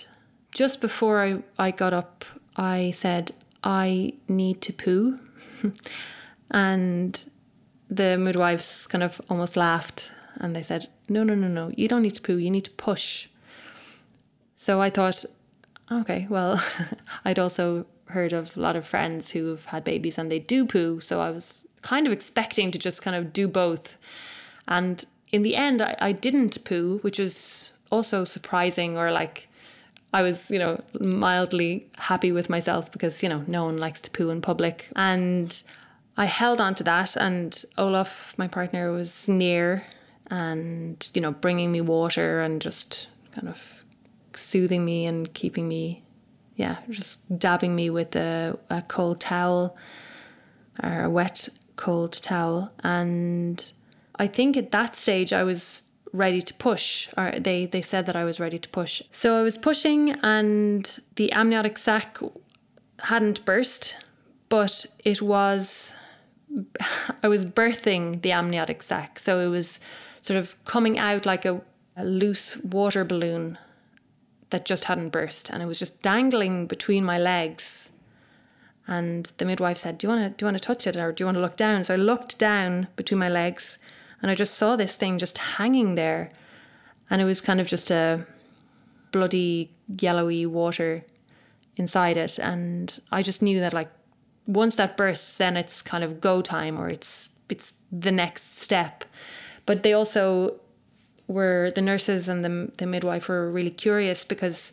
just 0.55 0.81
before 0.81 1.21
I, 1.21 1.43
I 1.59 1.73
got 1.73 1.93
up, 1.93 2.25
I 2.57 2.93
said, 2.93 3.33
I 3.63 4.15
need 4.29 4.61
to 4.63 4.73
poo. 4.73 5.19
and 6.51 7.25
the 7.89 8.17
midwives 8.17 8.87
kind 8.87 9.03
of 9.03 9.21
almost 9.29 9.57
laughed 9.57 10.11
and 10.39 10.55
they 10.55 10.63
said, 10.63 10.89
No, 11.09 11.23
no, 11.23 11.35
no, 11.35 11.49
no, 11.49 11.73
you 11.77 11.89
don't 11.89 12.03
need 12.03 12.15
to 12.17 12.23
poo, 12.23 12.37
you 12.37 12.51
need 12.51 12.65
to 12.65 12.71
push. 12.73 13.29
So 14.57 14.81
I 14.81 14.91
thought, 14.91 15.25
okay, 15.91 16.27
well, 16.31 16.63
I'd 17.25 17.39
also 17.39 17.87
heard 18.07 18.33
of 18.33 18.57
a 18.57 18.61
lot 18.61 18.77
of 18.77 18.87
friends 18.87 19.31
who've 19.31 19.65
had 19.67 19.85
babies 19.85 20.19
and 20.19 20.31
they 20.31 20.39
do 20.39 20.65
poo. 20.65 21.01
So 21.01 21.21
I 21.21 21.31
was 21.31 21.67
kind 21.83 22.07
of 22.07 22.13
expecting 22.13 22.71
to 22.73 22.79
just 22.79 23.03
kind 23.03 23.17
of 23.17 23.33
do 23.33 23.47
both. 23.49 23.97
And 24.67 25.05
in 25.31 25.43
the 25.43 25.57
end, 25.57 25.83
I, 25.83 25.97
I 25.99 26.13
didn't 26.13 26.65
poo, 26.65 26.99
which 27.03 27.19
was 27.19 27.73
also 27.91 28.25
surprising 28.25 28.97
or 28.97 29.13
like 29.13 29.49
I 30.15 30.23
was, 30.23 30.49
you 30.49 30.61
know, 30.61 30.81
mildly 31.01 31.89
happy 31.97 32.31
with 32.31 32.49
myself 32.49 32.93
because, 32.93 33.21
you 33.21 33.29
know, 33.29 33.43
no 33.49 33.65
one 33.65 33.79
likes 33.79 34.01
to 34.03 34.11
poo 34.13 34.31
in 34.31 34.41
public. 34.41 34.89
And 34.95 35.61
I 36.17 36.27
held 36.27 36.61
on 36.61 36.77
to 36.77 36.85
that. 36.85 37.17
And 37.17 37.65
Olaf, 37.77 38.33
my 38.37 38.47
partner, 38.47 38.93
was 38.93 39.29
near 39.29 39.85
and, 40.31 41.09
you 41.15 41.21
know, 41.21 41.33
bringing 41.33 41.73
me 41.73 41.81
water 41.81 42.41
and 42.41 42.63
just 42.63 43.09
kind 43.33 43.49
of 43.49 43.61
soothing 44.37 44.85
me 44.85 45.05
and 45.05 45.35
keeping 45.35 45.67
me, 45.67 46.05
yeah, 46.55 46.77
just 46.91 47.19
dabbing 47.37 47.75
me 47.75 47.91
with 47.91 48.15
a, 48.15 48.57
a 48.71 48.83
cold 48.83 49.19
towel 49.19 49.77
or 50.81 51.03
a 51.03 51.11
wet, 51.11 51.49
cold 51.75 52.13
towel. 52.13 52.71
And 52.85 53.73
I 54.15 54.29
think 54.29 54.57
at 54.57 54.71
that 54.71 54.95
stage 54.95 55.33
I 55.33 55.43
was 55.43 55.83
ready 56.15 56.41
to 56.41 56.55
push, 56.55 57.09
or 57.17 57.35
they, 57.39 57.67
they 57.67 57.83
said 57.83 58.07
that 58.07 58.15
I 58.15 58.25
was 58.25 58.39
ready 58.39 58.59
to 58.61 58.69
push. 58.69 59.03
So 59.11 59.37
I 59.37 59.43
was 59.43 59.59
pushing, 59.59 60.11
and 60.23 61.01
the 61.17 61.33
amniotic 61.33 61.77
sac 61.77 62.19
hadn't 63.01 63.45
burst, 63.45 63.97
but 64.49 64.87
it 65.05 65.21
was, 65.21 65.95
I 67.23 67.29
was 67.29 67.45
birthing 67.45 68.23
the 68.23 68.31
amniotic 68.31 68.83
sac. 68.83 69.19
So 69.19 69.41
it 69.41 69.49
was 69.49 69.81
sort 70.21 70.39
of 70.39 70.57
coming 70.65 70.99
out 70.99 71.27
like 71.27 71.45
a, 71.45 71.61
a 71.97 72.05
loose 72.05 72.59
water 72.59 73.05
balloon 73.05 73.59
that 74.51 74.65
just 74.65 74.85
hadn't 74.85 75.09
burst, 75.09 75.51
and 75.51 75.65
it 75.65 75.67
was 75.67 75.81
just 75.81 76.01
dangling 76.01 76.69
between 76.69 77.05
my 77.05 77.19
legs. 77.19 77.91
And 78.87 79.33
the 79.39 79.45
midwife 79.45 79.79
said, 79.79 79.99
"Do 79.99 80.07
you 80.07 80.13
want 80.13 80.23
to 80.23 80.31
do 80.31 80.45
you 80.45 80.47
want 80.47 80.63
to 80.63 80.65
touch 80.65 80.87
it, 80.87 80.97
or 80.97 81.11
do 81.11 81.23
you 81.23 81.27
want 81.27 81.37
to 81.37 81.43
look 81.43 81.57
down?" 81.57 81.83
So 81.83 81.95
I 81.95 81.97
looked 81.97 82.39
down 82.39 82.87
between 82.95 83.19
my 83.19 83.29
legs, 83.29 83.79
and 84.25 84.31
I 84.31 84.35
just 84.35 84.55
saw 84.55 84.75
this 84.75 84.95
thing 84.95 85.19
just 85.19 85.37
hanging 85.37 85.97
there. 85.97 86.33
And 87.11 87.21
it 87.21 87.27
was 87.27 87.43
kind 87.43 87.61
of 87.61 87.67
just 87.67 87.91
a 87.91 88.27
bloody 89.13 89.71
yellowy 90.01 90.47
water 90.47 91.05
inside 91.77 92.17
it. 92.17 92.39
And 92.39 93.03
I 93.13 93.23
just 93.23 93.43
knew 93.43 93.61
that 93.61 93.75
like 93.75 93.91
once 94.47 94.77
that 94.77 94.97
bursts, 94.97 95.35
then 95.35 95.59
it's 95.59 95.83
kind 95.83 96.03
of 96.03 96.23
go 96.23 96.41
time 96.41 96.81
or 96.81 96.89
it's 96.89 97.29
it's 97.51 97.75
the 97.93 98.11
next 98.11 98.57
step. 98.57 99.05
But 99.67 99.83
they 99.83 99.93
also 99.93 100.59
were 101.29 101.71
the 101.75 101.83
nurses 101.83 102.27
and 102.27 102.43
the 102.43 102.73
the 102.79 102.87
midwife 102.87 103.29
were 103.29 103.53
really 103.53 103.71
curious 103.71 104.25
because 104.25 104.73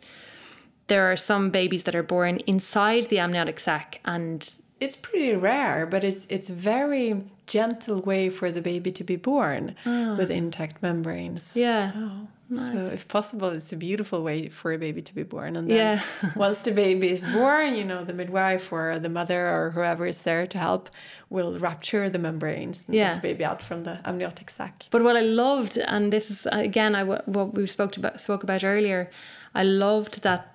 there 0.86 1.12
are 1.12 1.16
some 1.18 1.50
babies 1.50 1.84
that 1.84 1.94
are 1.94 2.02
born 2.02 2.38
inside 2.46 3.10
the 3.10 3.18
amniotic 3.18 3.60
sac 3.60 4.00
and 4.06 4.54
it's 4.82 4.96
pretty 4.96 5.34
rare, 5.36 5.86
but 5.86 6.02
it's 6.02 6.26
it's 6.28 6.48
very 6.48 7.24
gentle 7.46 8.00
way 8.00 8.30
for 8.30 8.50
the 8.50 8.60
baby 8.60 8.90
to 8.90 9.04
be 9.04 9.16
born 9.16 9.76
oh. 9.86 10.16
with 10.16 10.30
intact 10.30 10.82
membranes. 10.82 11.56
Yeah. 11.56 11.92
Oh. 11.94 12.28
Nice. 12.48 12.66
So, 12.66 12.86
if 12.86 13.08
possible, 13.08 13.48
it's 13.48 13.72
a 13.72 13.76
beautiful 13.76 14.22
way 14.22 14.50
for 14.50 14.74
a 14.74 14.78
baby 14.78 15.00
to 15.00 15.14
be 15.14 15.22
born. 15.22 15.56
And 15.56 15.70
then 15.70 15.76
yeah. 15.78 16.32
once 16.36 16.60
the 16.60 16.72
baby 16.72 17.08
is 17.08 17.24
born, 17.24 17.74
you 17.74 17.84
know, 17.84 18.04
the 18.04 18.12
midwife 18.12 18.70
or 18.70 18.98
the 18.98 19.08
mother 19.08 19.48
or 19.48 19.70
whoever 19.70 20.04
is 20.04 20.20
there 20.22 20.46
to 20.46 20.58
help 20.58 20.90
will 21.30 21.58
rupture 21.58 22.10
the 22.10 22.18
membranes 22.18 22.84
and 22.86 22.94
yeah. 22.94 23.14
get 23.14 23.14
the 23.14 23.28
baby 23.28 23.44
out 23.44 23.62
from 23.62 23.84
the 23.84 24.06
amniotic 24.06 24.50
sac. 24.50 24.84
But 24.90 25.02
what 25.02 25.16
I 25.16 25.22
loved, 25.22 25.78
and 25.78 26.12
this 26.12 26.30
is 26.30 26.46
again, 26.52 26.94
I 26.94 27.04
what 27.04 27.54
we 27.54 27.66
spoke 27.66 27.96
about 27.96 28.20
spoke 28.20 28.42
about 28.42 28.64
earlier, 28.64 29.10
I 29.54 29.62
loved 29.62 30.22
that 30.22 30.54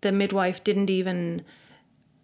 the 0.00 0.12
midwife 0.12 0.64
didn't 0.64 0.88
even 0.88 1.44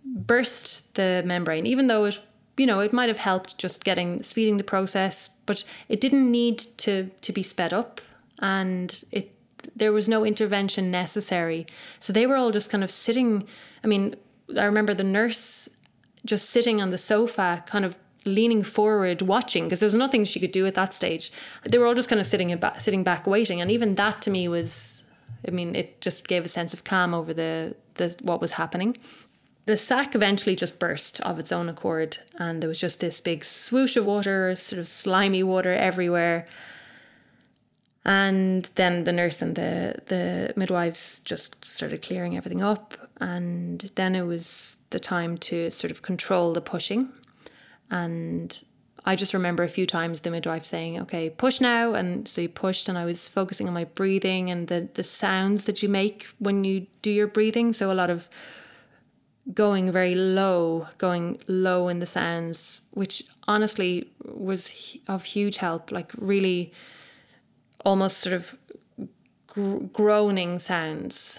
burst 0.04 0.94
the 0.94 1.22
membrane, 1.24 1.66
even 1.66 1.86
though 1.86 2.04
it 2.04 2.18
you 2.56 2.66
know 2.66 2.80
it 2.80 2.92
might 2.92 3.08
have 3.08 3.18
helped 3.18 3.58
just 3.58 3.84
getting 3.84 4.22
speeding 4.22 4.56
the 4.56 4.64
process, 4.64 5.30
but 5.46 5.64
it 5.88 6.00
didn't 6.00 6.30
need 6.30 6.58
to 6.78 7.10
to 7.20 7.32
be 7.32 7.42
sped 7.42 7.72
up, 7.72 8.00
and 8.38 9.04
it 9.10 9.34
there 9.76 9.92
was 9.92 10.08
no 10.08 10.24
intervention 10.24 10.90
necessary. 10.90 11.66
So 12.00 12.12
they 12.12 12.26
were 12.26 12.36
all 12.36 12.50
just 12.50 12.70
kind 12.70 12.84
of 12.84 12.90
sitting. 12.90 13.46
I 13.84 13.86
mean, 13.86 14.16
I 14.56 14.64
remember 14.64 14.94
the 14.94 15.04
nurse 15.04 15.68
just 16.24 16.50
sitting 16.50 16.80
on 16.80 16.90
the 16.90 16.98
sofa, 16.98 17.64
kind 17.66 17.84
of 17.84 17.98
leaning 18.24 18.62
forward, 18.62 19.22
watching, 19.22 19.64
because 19.64 19.80
there 19.80 19.86
was 19.86 19.94
nothing 19.94 20.24
she 20.24 20.38
could 20.38 20.52
do 20.52 20.66
at 20.66 20.74
that 20.74 20.94
stage. 20.94 21.32
They 21.64 21.78
were 21.78 21.86
all 21.86 21.94
just 21.94 22.08
kind 22.08 22.20
of 22.20 22.26
sitting 22.26 22.56
back, 22.56 22.80
sitting 22.80 23.02
back, 23.02 23.26
waiting, 23.26 23.60
and 23.60 23.70
even 23.70 23.96
that 23.96 24.22
to 24.22 24.30
me 24.30 24.46
was, 24.48 25.02
I 25.46 25.50
mean, 25.50 25.74
it 25.74 26.00
just 26.00 26.28
gave 26.28 26.44
a 26.44 26.48
sense 26.48 26.72
of 26.72 26.84
calm 26.84 27.14
over 27.14 27.32
the 27.32 27.76
the 27.94 28.16
what 28.22 28.40
was 28.40 28.52
happening 28.52 28.96
the 29.66 29.77
sack 29.77 30.14
eventually 30.14 30.57
just 30.57 30.79
burst 30.79 31.20
of 31.20 31.38
its 31.38 31.53
own 31.53 31.68
accord, 31.68 32.18
and 32.38 32.61
there 32.62 32.68
was 32.68 32.81
just 32.81 33.01
this 33.01 33.20
big 33.20 33.44
swoosh 33.44 33.96
of 33.96 34.05
water, 34.07 34.57
sort 34.57 34.81
of 34.81 34.88
slimy 34.88 35.42
water 35.42 35.72
everywhere. 35.72 36.46
And 38.05 38.68
then 38.75 39.05
the 39.05 39.12
nurse 39.12 39.40
and 39.40 39.55
the, 39.55 39.94
the 40.09 40.53
midwives 40.57 41.20
just 41.25 41.64
started 41.64 42.03
clearing 42.03 42.37
everything 42.37 42.61
up. 42.61 42.96
And 43.20 43.90
then 43.94 44.16
it 44.16 44.22
was 44.22 44.79
the 44.90 44.98
time 44.98 45.38
to 45.38 45.70
sort 45.70 45.92
of 45.92 46.03
control 46.03 46.53
the 46.53 46.61
pushing. 46.61 47.11
And 47.90 48.61
I 49.05 49.14
just 49.14 49.35
remember 49.35 49.62
a 49.62 49.68
few 49.68 49.87
times 49.87 50.20
the 50.20 50.31
midwife 50.31 50.64
saying, 50.64 50.98
"Okay, 51.01 51.31
push 51.31 51.61
now," 51.61 51.94
and 51.94 52.27
so 52.29 52.40
you 52.40 52.48
pushed, 52.48 52.88
and 52.88 52.96
I 52.96 53.05
was 53.05 53.29
focusing 53.29 53.66
on 53.68 53.75
my 53.75 53.85
breathing 53.85 54.51
and 54.51 54.68
the 54.68 54.88
the 54.94 55.05
sounds 55.05 55.64
that 55.64 55.83
you 55.83 55.88
make 55.88 56.27
when 56.38 56.64
you 56.64 56.87
do 57.03 57.11
your 57.11 57.27
breathing. 57.27 57.72
So 57.72 57.90
a 57.90 57.94
lot 57.94 58.11
of 58.11 58.29
going 59.55 59.90
very 59.90 60.14
low, 60.14 60.88
going 60.98 61.38
low 61.46 61.88
in 61.88 61.98
the 61.98 62.07
sounds, 62.07 62.83
which 62.90 63.24
honestly 63.48 64.11
was 64.24 64.70
of 65.09 65.24
huge 65.24 65.57
help. 65.57 65.90
Like 65.90 66.12
really, 66.16 66.72
almost 67.85 68.18
sort 68.18 68.35
of 68.35 68.57
gr- 69.46 69.78
groaning 69.92 70.59
sounds. 70.59 71.38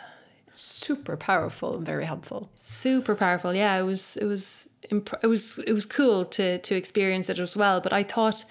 Super 0.56 1.18
powerful 1.18 1.78
and 1.78 1.86
very 1.86 2.06
helpful. 2.06 2.50
Super 2.60 3.16
powerful. 3.16 3.56
Yeah, 3.56 3.76
it 3.78 3.84
was. 3.84 4.18
It 4.18 4.26
was. 4.26 4.70
Imp- 4.92 5.20
it 5.24 5.28
was. 5.28 5.60
It 5.60 5.74
was 5.74 5.86
cool 5.86 6.26
to 6.26 6.60
to 6.60 6.76
experience 6.76 7.30
it 7.30 7.40
as 7.40 7.56
well. 7.56 7.82
But 7.82 7.94
I 7.94 8.04
thought, 8.04 8.46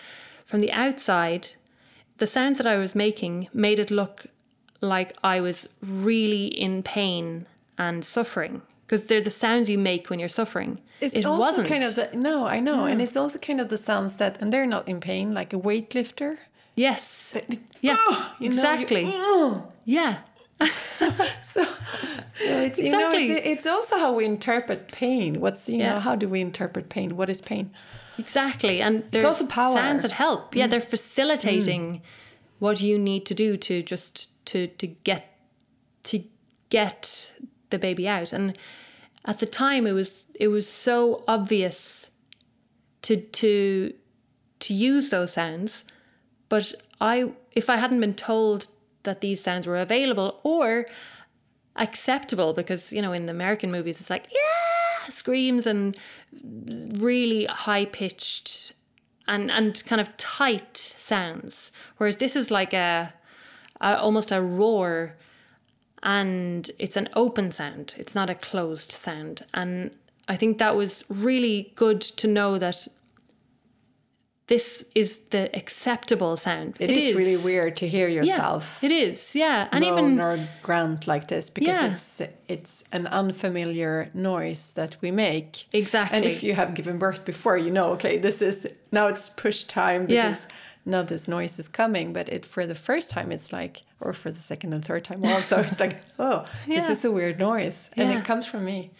from 0.46 0.60
the 0.60 0.72
outside, 0.72 1.48
the 2.18 2.26
sounds 2.26 2.58
that 2.58 2.66
I 2.66 2.78
was 2.78 2.94
making 2.94 3.48
made 3.52 3.78
it 3.78 3.90
look 3.90 4.26
like 4.80 5.16
I 5.22 5.40
was 5.40 5.68
really 5.80 6.46
in 6.46 6.82
pain 6.82 7.46
and 7.78 8.04
suffering 8.04 8.62
because 8.92 9.06
they're 9.06 9.22
the 9.22 9.30
sounds 9.30 9.70
you 9.70 9.78
make 9.78 10.10
when 10.10 10.20
you're 10.20 10.28
suffering. 10.28 10.78
It's 11.00 11.14
it 11.14 11.24
also 11.24 11.40
wasn't. 11.40 11.66
kind 11.66 11.82
of 11.82 11.94
the, 11.94 12.10
no, 12.12 12.46
I 12.46 12.60
know, 12.60 12.84
and 12.84 13.00
mm. 13.00 13.04
it's 13.04 13.16
also 13.16 13.38
kind 13.38 13.58
of 13.58 13.70
the 13.70 13.78
sounds 13.78 14.16
that, 14.16 14.36
and 14.38 14.52
they're 14.52 14.66
not 14.66 14.86
in 14.86 15.00
pain, 15.00 15.32
like 15.32 15.54
a 15.54 15.56
weightlifter. 15.58 16.36
yes. 16.76 17.32
Yeah. 17.80 17.96
Oh, 17.98 18.34
you 18.38 18.50
know, 18.50 18.54
you- 18.54 18.60
exactly. 18.60 19.04
Mm. 19.06 19.66
Yeah. 19.86 20.18
so, 20.70 21.64
so 22.28 22.60
it's 22.66 22.78
you 22.78 22.92
know 22.92 23.10
it's, 23.12 23.30
it's 23.30 23.66
also 23.66 23.98
how 23.98 24.12
we 24.12 24.26
interpret 24.26 24.92
pain. 24.92 25.40
What's 25.40 25.70
you 25.70 25.78
know 25.78 25.98
how 25.98 26.14
do 26.14 26.28
we 26.28 26.42
interpret 26.42 26.90
pain? 26.90 27.16
What 27.16 27.30
is 27.30 27.40
pain? 27.40 27.70
Exactly. 28.18 28.82
And 28.82 29.04
there's 29.10 29.24
also 29.24 29.46
power. 29.46 29.74
Mm. 29.74 29.78
sounds 29.78 30.02
that 30.02 30.12
help. 30.12 30.54
Yeah, 30.54 30.66
mm. 30.66 30.70
they're 30.70 30.80
facilitating 30.82 32.02
what 32.58 32.82
you 32.82 32.98
need 32.98 33.24
to 33.26 33.34
do 33.34 33.56
to 33.56 33.82
just 33.82 34.28
to 34.46 34.66
to 34.66 34.86
get 34.86 35.38
to 36.04 36.22
get 36.68 37.32
the 37.70 37.78
baby 37.78 38.06
out. 38.06 38.32
And 38.32 38.56
at 39.24 39.38
the 39.38 39.46
time 39.46 39.86
it 39.86 39.92
was 39.92 40.24
it 40.34 40.48
was 40.48 40.68
so 40.68 41.22
obvious 41.28 42.10
to 43.02 43.16
to 43.16 43.94
to 44.60 44.74
use 44.74 45.10
those 45.10 45.32
sounds. 45.32 45.84
But 46.48 46.74
I 47.00 47.32
if 47.52 47.68
I 47.68 47.76
hadn't 47.76 48.00
been 48.00 48.14
told 48.14 48.68
that 49.02 49.20
these 49.20 49.42
sounds 49.42 49.66
were 49.66 49.76
available 49.76 50.40
or 50.44 50.86
acceptable 51.76 52.52
because 52.52 52.92
you 52.92 53.02
know 53.02 53.12
in 53.12 53.26
the 53.26 53.32
American 53.32 53.70
movies 53.70 54.00
it's 54.00 54.10
like 54.10 54.28
yeah 54.30 55.10
screams 55.10 55.66
and 55.66 55.96
really 56.42 57.46
high 57.46 57.86
pitched 57.86 58.72
and 59.26 59.50
and 59.50 59.84
kind 59.86 60.00
of 60.00 60.14
tight 60.16 60.76
sounds 60.76 61.72
whereas 61.96 62.18
this 62.18 62.36
is 62.36 62.50
like 62.50 62.74
a, 62.74 63.12
a 63.80 63.98
almost 63.98 64.30
a 64.30 64.40
roar 64.42 65.16
and 66.02 66.70
it's 66.78 66.96
an 66.96 67.08
open 67.14 67.50
sound 67.50 67.94
it's 67.96 68.14
not 68.14 68.28
a 68.30 68.34
closed 68.34 68.92
sound 68.92 69.44
and 69.54 69.90
I 70.28 70.36
think 70.36 70.58
that 70.58 70.76
was 70.76 71.04
really 71.08 71.72
good 71.74 72.00
to 72.00 72.26
know 72.28 72.58
that 72.58 72.88
this 74.48 74.84
is 74.94 75.20
the 75.30 75.54
acceptable 75.56 76.36
sound 76.36 76.76
it 76.80 76.90
is, 76.90 77.14
really 77.14 77.36
weird 77.36 77.76
to 77.76 77.88
hear 77.88 78.08
yeah, 78.08 78.22
yourself 78.22 78.82
it 78.82 78.90
is 78.90 79.34
yeah 79.34 79.68
and 79.72 79.84
even 79.84 80.20
or 80.20 80.48
grunt 80.62 81.06
like 81.06 81.28
this 81.28 81.48
because 81.48 81.68
Yeah. 81.68 81.92
it's 81.92 82.20
it's 82.48 82.84
an 82.92 83.06
unfamiliar 83.06 84.10
noise 84.12 84.72
that 84.74 84.96
we 85.00 85.10
make. 85.10 85.64
Exactly. 85.72 86.16
And 86.16 86.26
if 86.26 86.42
you 86.42 86.54
have 86.54 86.74
given 86.74 86.98
birth 86.98 87.24
before, 87.24 87.56
you 87.56 87.70
know, 87.70 87.92
okay, 87.92 88.18
this 88.18 88.42
is 88.42 88.68
now 88.90 89.06
it's 89.06 89.30
push 89.30 89.64
time 89.64 90.06
Yeah. 90.08 90.36
Now 90.84 91.02
this 91.02 91.28
noise 91.28 91.58
is 91.58 91.68
coming. 91.68 92.12
But 92.12 92.28
it 92.28 92.44
for 92.46 92.66
the 92.66 92.74
first 92.74 93.10
time, 93.10 93.30
it's 93.32 93.52
like, 93.52 93.82
or 94.00 94.12
for 94.12 94.30
the 94.30 94.38
second 94.40 94.72
and 94.72 94.84
third 94.84 95.04
time 95.04 95.24
also, 95.24 95.58
it's 95.60 95.80
like, 95.80 96.02
oh, 96.18 96.44
this 96.66 96.88
is 96.88 97.04
a 97.04 97.10
weird 97.10 97.38
noise, 97.38 97.88
and 97.96 98.10
Yeah. 98.10 98.18
it 98.18 98.24
comes 98.24 98.46
from 98.46 98.64
me. 98.64 98.90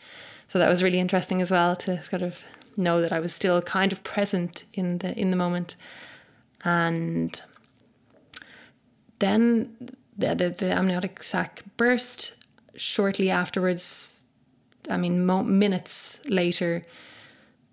so 0.49 0.59
that 0.59 0.69
was 0.69 0.83
really 0.83 1.01
interesting 1.01 1.41
as 1.43 1.51
well 1.51 1.75
to 1.77 2.03
sort 2.05 2.23
of 2.23 2.39
know 2.77 3.01
that 3.03 3.13
I 3.13 3.21
was 3.21 3.33
still 3.35 3.61
kind 3.63 3.93
of 3.93 4.03
present 4.03 4.65
in 4.75 4.99
the 4.99 5.13
in 5.19 5.31
the 5.31 5.37
moment 5.37 5.77
and 6.65 7.41
then 9.19 9.91
the 10.17 10.35
the, 10.35 10.51
the 10.51 10.73
amniotic 10.73 11.23
sac 11.23 11.63
burst 11.77 12.35
shortly 12.77 13.31
afterwards 13.31 14.23
I 14.91 14.97
mean 14.97 15.25
mo- 15.27 15.43
minutes 15.45 16.21
later 16.27 16.87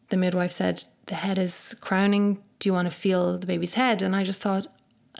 the 0.09 0.17
midwife 0.17 0.51
said 0.51 0.83
the 1.05 1.15
head 1.15 1.37
is 1.37 1.75
crowning 1.81 2.43
do 2.59 2.67
you 2.67 2.73
want 2.73 2.91
to 2.91 2.95
feel 2.95 3.37
the 3.37 3.47
baby's 3.47 3.73
head? 3.73 4.01
And 4.01 4.15
I 4.15 4.23
just 4.23 4.41
thought 4.41 4.67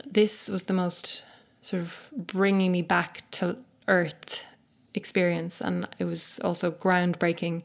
this 0.06 0.48
was 0.48 0.64
the 0.64 0.74
most 0.74 1.24
sort 1.62 1.82
of 1.82 1.96
bringing 2.12 2.72
me 2.72 2.82
back 2.82 3.30
to 3.32 3.58
earth 3.88 4.46
experience. 4.94 5.62
And 5.62 5.88
it 5.98 6.06
was 6.06 6.40
also 6.44 6.72
groundbreaking 6.72 7.64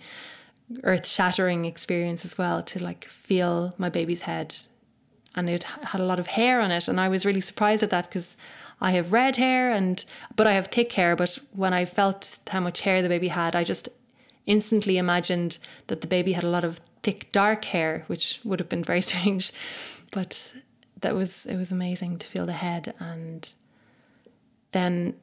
earth 0.82 1.06
shattering 1.06 1.64
experience 1.64 2.24
as 2.24 2.38
well 2.38 2.62
to 2.62 2.82
like 2.82 3.04
feel 3.06 3.74
my 3.76 3.88
baby's 3.88 4.22
head. 4.22 4.54
And 5.34 5.50
it 5.50 5.64
had 5.64 6.00
a 6.00 6.04
lot 6.04 6.20
of 6.20 6.28
hair 6.28 6.60
on 6.60 6.70
it. 6.70 6.86
And 6.86 7.00
I 7.00 7.08
was 7.08 7.26
really 7.26 7.40
surprised 7.40 7.82
at 7.82 7.90
that 7.90 8.08
because 8.08 8.36
I 8.80 8.92
have 8.92 9.12
red 9.12 9.36
hair 9.36 9.72
and 9.72 10.04
but 10.36 10.46
I 10.46 10.52
have 10.52 10.68
thick 10.68 10.92
hair. 10.92 11.16
But 11.16 11.38
when 11.52 11.72
I 11.72 11.84
felt 11.84 12.38
how 12.48 12.60
much 12.60 12.82
hair 12.82 13.02
the 13.02 13.08
baby 13.08 13.28
had 13.28 13.56
I 13.56 13.64
just 13.64 13.88
instantly 14.46 14.98
imagined 14.98 15.58
that 15.86 16.00
the 16.00 16.06
baby 16.06 16.32
had 16.32 16.44
a 16.44 16.48
lot 16.48 16.64
of 16.64 16.80
thick 17.04 17.30
dark 17.30 17.66
hair 17.66 18.02
which 18.08 18.40
would 18.42 18.58
have 18.58 18.68
been 18.68 18.82
very 18.82 19.02
strange. 19.10 19.52
But 20.10 20.52
that 21.00 21.14
was 21.14 21.46
it 21.46 21.56
was 21.56 21.70
amazing 21.70 22.18
to 22.18 22.26
feel 22.26 22.46
the 22.46 22.52
head. 22.52 22.94
And 22.98 23.52
then 24.72 25.14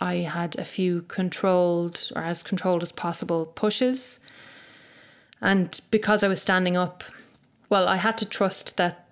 I 0.00 0.16
had 0.16 0.58
a 0.58 0.64
few 0.64 1.02
controlled 1.02 2.10
or 2.14 2.22
as 2.22 2.42
controlled 2.42 2.82
as 2.82 2.92
possible 2.92 3.46
pushes. 3.46 4.18
And 5.40 5.78
because 5.90 6.22
I 6.22 6.28
was 6.28 6.40
standing 6.40 6.76
up, 6.76 7.04
well, 7.68 7.88
I 7.88 7.96
had 7.96 8.16
to 8.18 8.24
trust 8.24 8.76
that 8.76 9.06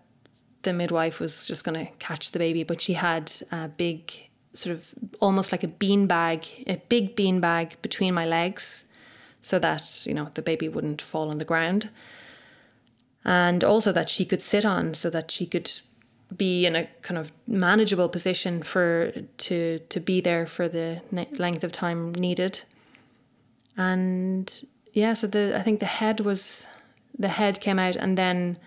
the 0.62 0.72
midwife 0.72 1.18
was 1.18 1.46
just 1.46 1.64
going 1.64 1.86
to 1.86 1.92
catch 1.98 2.30
the 2.30 2.38
baby, 2.38 2.62
but 2.62 2.80
she 2.80 2.92
had 2.92 3.32
a 3.50 3.68
big, 3.68 4.12
sort 4.54 4.76
of 4.76 4.86
almost 5.20 5.50
like 5.50 5.64
a 5.64 5.68
bean 5.68 6.06
bag, 6.06 6.46
a 6.66 6.76
big 6.88 7.16
bean 7.16 7.40
bag 7.40 7.76
between 7.82 8.14
my 8.14 8.24
legs 8.24 8.84
so 9.42 9.58
that, 9.58 10.06
you 10.06 10.14
know, 10.14 10.28
the 10.34 10.42
baby 10.42 10.68
wouldn't 10.68 11.02
fall 11.02 11.28
on 11.28 11.38
the 11.38 11.44
ground. 11.44 11.90
And 13.24 13.62
also 13.62 13.92
that 13.92 14.08
she 14.08 14.24
could 14.24 14.42
sit 14.42 14.64
on 14.64 14.94
so 14.94 15.10
that 15.10 15.30
she 15.30 15.46
could 15.46 15.70
be 16.36 16.66
in 16.66 16.74
a 16.74 16.88
kind 17.02 17.18
of 17.18 17.32
manageable 17.46 18.08
position 18.08 18.62
for 18.62 19.12
to 19.38 19.78
to 19.88 20.00
be 20.00 20.20
there 20.20 20.46
for 20.46 20.68
the 20.68 21.02
ne- 21.10 21.28
length 21.32 21.64
of 21.64 21.72
time 21.72 22.14
needed. 22.14 22.60
And 23.76 24.66
yeah, 24.92 25.14
so 25.14 25.26
the 25.26 25.56
I 25.56 25.62
think 25.62 25.80
the 25.80 25.86
head 25.86 26.20
was 26.20 26.66
the 27.18 27.28
head 27.28 27.60
came 27.60 27.78
out 27.78 27.96
and 27.96 28.16
then 28.16 28.58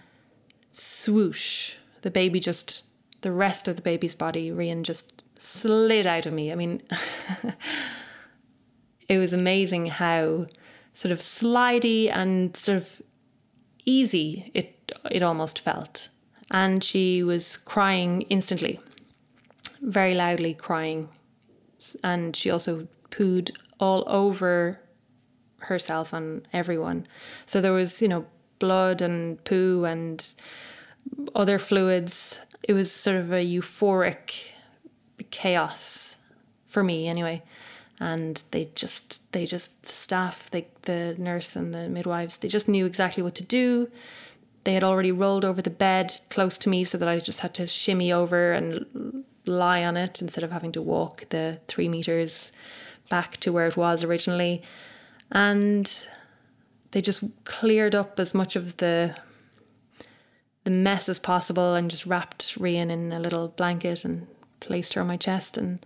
swoosh, 0.74 1.74
the 2.02 2.12
baby 2.12 2.40
just 2.40 2.84
the 3.22 3.32
rest 3.32 3.68
of 3.68 3.76
the 3.76 3.82
baby's 3.82 4.16
body, 4.16 4.52
Rian 4.52 4.84
just 4.84 5.24
slid 5.38 6.06
out 6.06 6.26
of 6.26 6.34
me. 6.34 6.52
I 6.52 6.56
mean 6.56 6.82
it 9.10 9.18
was 9.18 9.34
amazing 9.34 9.88
how 9.88 10.48
sort 10.96 11.12
of 11.12 11.20
slidey 11.20 12.10
and 12.12 12.58
sort 12.58 12.78
of 12.78 13.02
easy 13.86 14.50
it 14.56 14.92
it 15.12 15.22
almost 15.22 15.60
felt. 15.60 16.10
And 16.52 16.84
she 16.84 17.24
was 17.24 17.58
crying 17.58 18.22
instantly, 18.24 18.80
very 19.82 20.14
loudly 20.14 20.54
crying. 20.54 21.10
And 22.04 22.36
she 22.36 22.50
also 22.50 22.88
pooed 23.10 23.52
all 23.80 24.04
over 24.08 24.80
herself 25.58 26.14
and 26.14 26.48
everyone. 26.54 27.08
So 27.46 27.62
there 27.62 27.74
was, 27.74 28.02
you 28.02 28.08
know, 28.08 28.26
blood 28.60 29.02
and 29.02 29.44
poo 29.44 29.86
and 29.86 30.34
other 31.34 31.60
fluids. 31.60 32.40
It 32.64 32.74
was 32.74 32.92
sort 32.92 33.18
of 33.18 33.32
a 33.32 33.46
euphoric 33.46 34.32
chaos 35.32 36.18
for 36.66 36.84
me 36.84 37.08
anyway. 37.08 37.44
And 38.00 38.44
they 38.52 38.70
just 38.76 39.22
they 39.32 39.46
just 39.46 39.84
the 39.84 39.94
staff, 39.94 40.50
they 40.52 40.68
the 40.84 41.16
nurse 41.18 41.56
and 41.56 41.74
the 41.74 41.88
midwives, 41.88 42.38
they 42.38 42.50
just 42.50 42.68
knew 42.68 42.86
exactly 42.86 43.24
what 43.24 43.36
to 43.36 43.44
do. 43.44 43.90
They 44.66 44.74
had 44.74 44.84
already 44.84 45.12
rolled 45.12 45.46
over 45.46 45.62
the 45.62 45.70
bed 45.70 46.14
close 46.30 46.58
to 46.60 46.70
me 46.70 46.84
so 46.84 46.98
that 46.98 47.08
I 47.08 47.20
just 47.20 47.40
had 47.40 47.54
to 47.56 47.68
shimmy 47.68 48.12
over 48.12 48.52
and 48.52 49.24
lie 49.46 49.84
on 49.84 49.96
it 49.96 50.22
instead 50.22 50.44
of 50.44 50.52
having 50.52 50.72
to 50.74 50.82
walk 50.82 51.30
the 51.30 51.60
three 51.68 51.88
meters 51.88 52.52
back 53.10 53.38
to 53.38 53.54
where 53.54 53.68
it 53.68 53.78
was 53.78 54.04
originally 54.04 54.64
and 55.32 56.06
they 56.92 57.02
just 57.02 57.24
cleared 57.44 57.94
up 57.94 58.20
as 58.20 58.34
much 58.34 58.56
of 58.56 58.78
the 58.78 59.16
the 60.64 60.72
mess 60.72 61.08
as 61.08 61.20
possible 61.20 61.76
and 61.76 61.92
just 61.92 62.08
wrapped 62.08 62.58
Rian 62.58 62.90
in 62.90 63.12
a 63.12 63.20
little 63.20 63.50
blanket 63.50 64.04
and 64.04 64.26
placed 64.62 64.96
her 64.96 65.02
on 65.02 65.08
my 65.08 65.18
chest 65.18 65.58
and 65.58 65.80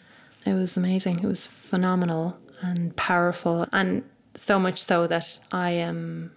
it 0.46 0.54
was 0.54 0.78
amazing. 0.78 1.20
It 1.20 1.28
was 1.28 1.48
phenomenal 1.48 2.38
and 2.62 2.96
powerful 2.96 3.68
and 3.72 4.04
so 4.36 4.60
much 4.60 4.82
so 4.82 5.08
that 5.08 5.40
I 5.52 5.72
am 5.72 6.32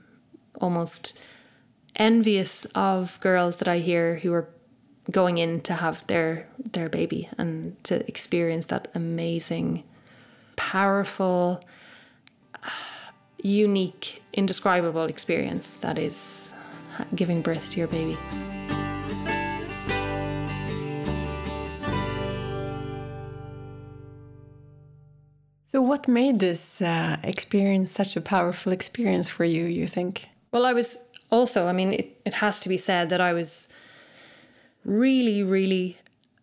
almost 0.60 1.18
envious 1.96 2.64
of 2.74 3.18
girls 3.20 3.56
that 3.58 3.68
I 3.68 3.78
hear 3.78 4.16
who 4.18 4.32
are 4.32 4.48
going 5.10 5.38
in 5.38 5.60
to 5.62 5.74
have 5.74 6.06
their 6.06 6.48
their 6.72 6.88
baby 6.88 7.28
and 7.38 7.82
to 7.84 8.06
experience 8.08 8.66
that 8.66 8.88
amazing, 8.94 9.84
powerful, 10.56 11.64
unique, 13.42 14.22
indescribable 14.32 15.04
experience 15.04 15.78
that 15.78 15.98
is 15.98 16.52
giving 17.14 17.42
birth 17.42 17.72
to 17.72 17.78
your 17.78 17.88
baby. 17.88 18.16
What 25.92 26.08
made 26.08 26.38
this 26.38 26.80
uh, 26.80 27.18
experience 27.22 27.90
such 27.90 28.16
a 28.16 28.20
powerful 28.22 28.72
experience 28.72 29.28
for 29.28 29.44
you, 29.44 29.64
you 29.66 29.86
think? 29.86 30.26
Well, 30.50 30.64
I 30.64 30.72
was 30.72 30.96
also, 31.30 31.66
I 31.66 31.74
mean, 31.74 31.92
it, 31.92 32.18
it 32.24 32.34
has 32.44 32.60
to 32.60 32.70
be 32.70 32.78
said 32.78 33.10
that 33.10 33.20
I 33.20 33.34
was 33.34 33.68
really, 34.86 35.42
really 35.42 35.98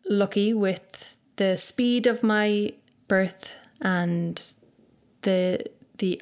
lucky 0.08 0.54
with 0.54 1.16
the 1.38 1.58
speed 1.58 2.06
of 2.06 2.22
my 2.22 2.74
birth 3.08 3.52
and 3.82 4.36
the 5.24 5.66
the 5.98 6.22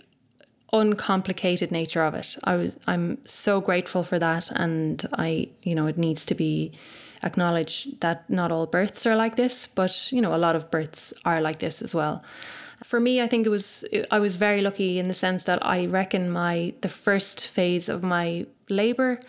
uncomplicated 0.72 1.70
nature 1.70 2.04
of 2.04 2.14
it. 2.14 2.38
I 2.46 2.56
was 2.56 2.78
I'm 2.88 3.18
so 3.26 3.60
grateful 3.60 4.04
for 4.04 4.20
that 4.20 4.52
and 4.52 5.06
I 5.14 5.50
you 5.64 5.76
know 5.76 5.88
it 5.88 5.98
needs 5.98 6.24
to 6.26 6.36
be 6.36 6.72
acknowledged 7.24 8.00
that 8.00 8.30
not 8.30 8.52
all 8.54 8.68
births 8.68 9.06
are 9.06 9.18
like 9.18 9.36
this, 9.36 9.68
but 9.68 9.94
you 10.14 10.22
know 10.22 10.34
a 10.34 10.44
lot 10.46 10.56
of 10.56 10.72
births 10.72 11.14
are 11.26 11.42
like 11.42 11.60
this 11.60 11.82
as 11.82 11.94
well. 11.94 12.24
For 12.84 13.00
me, 13.00 13.22
I 13.22 13.28
think 13.28 13.46
it 13.46 13.50
was 13.50 13.86
I 14.12 14.20
was 14.20 14.36
very 14.36 14.62
lucky 14.62 15.00
in 15.00 15.08
the 15.08 15.14
sense 15.14 15.44
that 15.44 15.66
I 15.66 15.86
reckon 15.86 16.30
my 16.30 16.74
the 16.82 16.90
first 16.90 17.48
phase 17.48 17.90
of 17.90 18.04
my 18.04 18.46
labor 18.70 19.20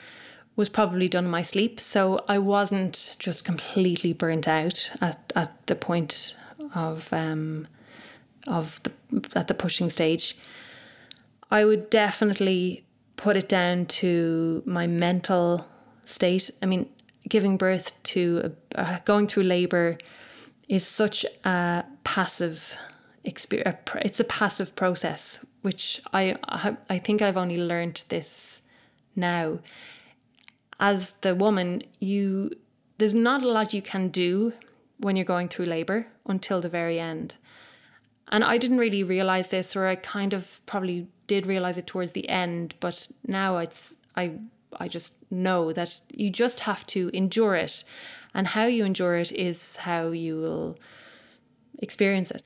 was 0.56 0.68
probably 0.68 1.08
done 1.08 1.24
in 1.24 1.30
my 1.30 1.42
sleep, 1.42 1.78
so 1.78 2.24
I 2.28 2.38
wasn't 2.38 3.14
just 3.20 3.44
completely 3.44 4.12
burnt 4.12 4.48
out 4.48 4.90
at, 5.00 5.32
at 5.36 5.66
the 5.68 5.76
point 5.76 6.34
of 6.74 7.12
um, 7.12 7.68
of 8.46 8.80
the 8.82 8.92
at 9.34 9.46
the 9.46 9.54
pushing 9.54 9.88
stage. 9.88 10.36
I 11.50 11.64
would 11.64 11.90
definitely 11.90 12.84
put 13.16 13.36
it 13.36 13.48
down 13.48 13.86
to 13.86 14.62
my 14.66 14.86
mental 14.86 15.66
state. 16.04 16.50
I 16.60 16.66
mean, 16.66 16.88
giving 17.28 17.56
birth 17.56 17.92
to 18.02 18.54
uh, 18.74 18.98
going 19.04 19.26
through 19.26 19.44
labor 19.44 19.98
is 20.68 20.86
such 20.86 21.24
a 21.44 21.84
passive. 22.04 22.76
It's 23.28 24.20
a 24.20 24.24
passive 24.24 24.74
process, 24.74 25.40
which 25.62 26.00
I 26.12 26.36
I 26.88 26.98
think 26.98 27.22
I've 27.22 27.36
only 27.36 27.58
learned 27.58 28.04
this 28.08 28.62
now. 29.14 29.58
As 30.80 31.12
the 31.20 31.34
woman, 31.34 31.82
you 32.00 32.50
there's 32.98 33.14
not 33.14 33.42
a 33.42 33.48
lot 33.48 33.74
you 33.74 33.82
can 33.82 34.08
do 34.08 34.52
when 34.98 35.16
you're 35.16 35.24
going 35.24 35.48
through 35.48 35.66
labor 35.66 36.06
until 36.26 36.60
the 36.60 36.68
very 36.68 36.98
end. 36.98 37.36
And 38.30 38.44
I 38.44 38.58
didn't 38.58 38.78
really 38.78 39.02
realize 39.02 39.48
this, 39.50 39.76
or 39.76 39.86
I 39.86 39.96
kind 39.96 40.34
of 40.34 40.60
probably 40.66 41.06
did 41.26 41.46
realize 41.46 41.78
it 41.78 41.86
towards 41.86 42.12
the 42.12 42.28
end, 42.28 42.74
but 42.80 43.08
now 43.26 43.58
it's 43.58 43.96
I 44.16 44.32
I 44.80 44.88
just 44.88 45.12
know 45.30 45.72
that 45.72 46.00
you 46.12 46.30
just 46.30 46.60
have 46.60 46.84
to 46.86 47.10
endure 47.12 47.54
it, 47.54 47.84
and 48.34 48.48
how 48.48 48.66
you 48.66 48.84
endure 48.84 49.16
it 49.16 49.32
is 49.32 49.76
how 49.76 50.10
you 50.10 50.40
will 50.40 50.78
experience 51.78 52.30
it, 52.30 52.42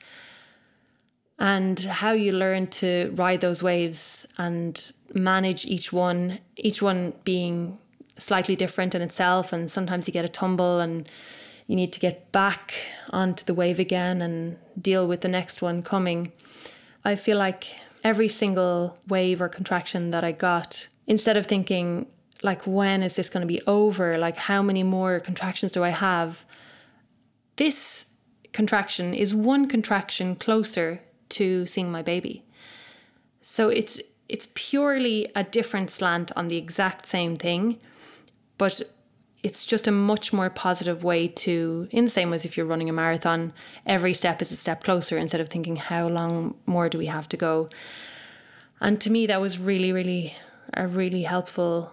and 1.39 1.79
how 1.81 2.13
you 2.13 2.33
learn 2.33 2.67
to 2.69 3.13
ride 3.15 3.41
those 3.41 3.63
waves 3.63 4.27
and 4.39 4.93
manage 5.15 5.65
each 5.67 5.93
one, 5.93 6.39
each 6.57 6.81
one 6.81 7.15
being 7.25 7.79
slightly 8.19 8.55
different 8.55 8.95
in 8.95 9.03
itself, 9.03 9.53
and 9.53 9.71
sometimes 9.71 10.07
you 10.07 10.13
get 10.13 10.25
a 10.25 10.29
tumble 10.29 10.79
and 10.81 11.11
you 11.67 11.77
need 11.77 11.93
to 11.93 12.01
get 12.01 12.31
back 12.33 12.75
onto 13.11 13.45
the 13.45 13.55
wave 13.55 13.79
again 13.79 14.21
and 14.21 14.59
deal 14.81 15.07
with 15.07 15.21
the 15.23 15.29
next 15.29 15.63
one 15.63 15.83
coming. 15.83 16.33
I 17.05 17.17
feel 17.17 17.39
like 17.39 17.67
every 18.05 18.29
single 18.29 18.99
wave 19.09 19.41
or 19.41 19.49
contraction 19.49 20.11
that 20.11 20.25
I 20.25 20.33
got, 20.33 20.89
instead 21.07 21.37
of 21.37 21.47
thinking, 21.47 22.07
like, 22.43 22.67
when 22.67 23.03
is 23.03 23.15
this 23.15 23.29
going 23.29 23.41
to 23.41 23.47
be 23.47 23.63
over? 23.67 24.19
Like, 24.19 24.37
how 24.37 24.63
many 24.63 24.83
more 24.83 25.21
contractions 25.21 25.73
do 25.73 25.85
I 25.85 25.91
have? 25.91 26.45
This 27.57 28.07
contraction 28.53 29.15
is 29.15 29.35
one 29.35 29.69
contraction 29.69 30.37
closer 30.37 31.01
to 31.33 31.67
seeing 31.67 31.91
my 31.91 32.03
baby. 32.03 32.45
So 33.43 33.69
it's 33.69 34.01
it's 34.29 34.49
purely 34.55 35.31
a 35.35 35.45
different 35.45 35.91
slant 35.91 36.33
on 36.37 36.49
the 36.49 36.57
exact 36.57 37.07
same 37.07 37.37
thing, 37.37 37.79
but 38.57 38.81
it's 39.43 39.65
just 39.65 39.87
a 39.87 39.91
much 39.91 40.33
more 40.33 40.49
positive 40.49 41.03
way 41.03 41.27
to, 41.27 41.89
in 41.91 42.05
the 42.05 42.11
same 42.11 42.31
way 42.31 42.37
as 42.37 42.45
if 42.45 42.57
you're 42.57 42.65
running 42.65 42.89
a 42.89 42.93
marathon, 42.93 43.53
every 43.85 44.15
step 44.15 44.41
is 44.41 44.53
a 44.53 44.57
step 44.57 44.85
closer 44.85 45.19
instead 45.19 45.41
of 45.41 45.49
thinking, 45.49 45.77
how 45.77 46.07
long 46.07 46.55
more 46.65 46.89
do 46.89 46.97
we 46.97 47.07
have 47.07 47.29
to 47.29 47.37
go? 47.37 47.69
And 48.81 49.01
to 49.01 49.11
me, 49.11 49.27
that 49.27 49.41
was 49.41 49.59
really, 49.59 49.93
really 49.93 50.37
a 50.75 50.87
really 50.87 51.25
helpful 51.25 51.93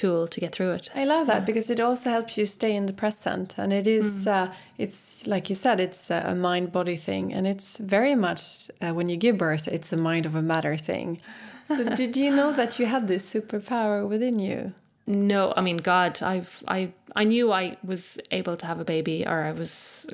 tool 0.00 0.26
to 0.28 0.40
get 0.40 0.52
through 0.52 0.72
it. 0.72 0.90
I 0.94 1.04
love 1.04 1.26
that 1.26 1.40
yeah. 1.42 1.50
because 1.50 1.70
it 1.70 1.80
also 1.80 2.10
helps 2.10 2.38
you 2.38 2.46
stay 2.46 2.74
in 2.74 2.86
the 2.86 2.92
present, 2.92 3.48
and 3.58 3.72
it 3.72 3.86
is, 3.86 4.24
mm. 4.24 4.32
uh, 4.32 4.52
it's 4.78 5.26
like 5.26 5.48
you 5.50 5.54
said, 5.54 5.80
it's 5.80 6.10
a 6.10 6.34
mind 6.34 6.72
body 6.72 6.96
thing, 6.96 7.32
and 7.34 7.46
it's 7.46 7.78
very 7.78 8.14
much 8.14 8.70
uh, 8.80 8.92
when 8.94 9.08
you 9.08 9.16
give 9.16 9.36
birth, 9.36 9.68
it's 9.68 9.92
a 9.92 9.96
mind 9.96 10.26
of 10.26 10.34
a 10.34 10.42
matter 10.42 10.76
thing. 10.76 11.20
So, 11.68 11.84
did 12.02 12.16
you 12.16 12.30
know 12.30 12.52
that 12.52 12.78
you 12.78 12.86
had 12.86 13.08
this 13.08 13.24
superpower 13.34 14.08
within 14.08 14.38
you? 14.38 14.72
no 15.10 15.52
i 15.56 15.60
mean 15.60 15.76
god 15.76 16.22
i've 16.22 16.62
i 16.68 16.92
i 17.16 17.24
knew 17.24 17.52
i 17.52 17.76
was 17.82 18.18
able 18.30 18.56
to 18.56 18.64
have 18.66 18.78
a 18.78 18.84
baby 18.84 19.26
or 19.26 19.42
i 19.42 19.50
was 19.50 20.06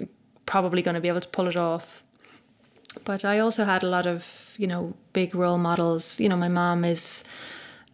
probably 0.47 0.81
going 0.81 0.95
to 0.95 1.01
be 1.01 1.09
able 1.09 1.21
to 1.21 1.29
pull 1.29 1.49
it 1.49 1.57
off 1.57 2.03
but 3.05 3.25
i 3.25 3.39
also 3.39 3.65
had 3.65 3.83
a 3.83 3.89
lot 3.89 4.07
of 4.07 4.25
you 4.57 4.67
know 4.67 4.95
big 5.13 5.35
role 5.35 5.59
models 5.59 6.19
you 6.19 6.29
know 6.29 6.37
my 6.37 6.49
mom 6.49 6.85
is 6.85 7.25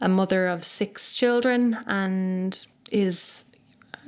a 0.02 0.08
mother 0.08 0.48
of 0.48 0.64
six 0.64 1.12
children 1.12 1.78
and 1.86 2.66
is 2.90 3.44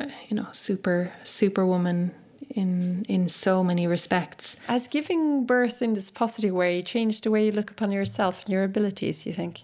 uh, 0.01 0.07
you 0.29 0.37
know 0.37 0.49
super 0.53 1.13
superwoman 1.23 2.11
in 2.51 3.07
in 3.09 3.29
so 3.29 3.65
many 3.65 3.87
respects. 3.87 4.57
Has 4.67 4.89
giving 4.89 5.47
birth 5.47 5.81
in 5.81 5.95
this 5.95 6.11
positive 6.11 6.53
way 6.53 6.83
changed 6.83 7.25
the 7.25 7.31
way 7.31 7.47
you 7.47 7.53
look 7.53 7.71
upon 7.71 7.93
yourself 7.93 8.45
and 8.45 8.53
your 8.53 8.65
abilities 8.65 9.25
you 9.25 9.33
think? 9.33 9.63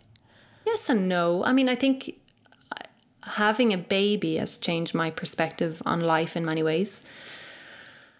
Yes 0.65 0.89
and 0.89 1.09
no. 1.09 1.45
I 1.45 1.53
mean 1.53 1.69
i 1.69 1.75
think 1.75 2.15
having 3.23 3.73
a 3.73 3.79
baby 3.79 4.37
has 4.37 4.57
changed 4.57 4.95
my 4.95 5.11
perspective 5.11 5.83
on 5.85 6.01
life 6.01 6.37
in 6.37 6.45
many 6.45 6.63
ways. 6.63 7.03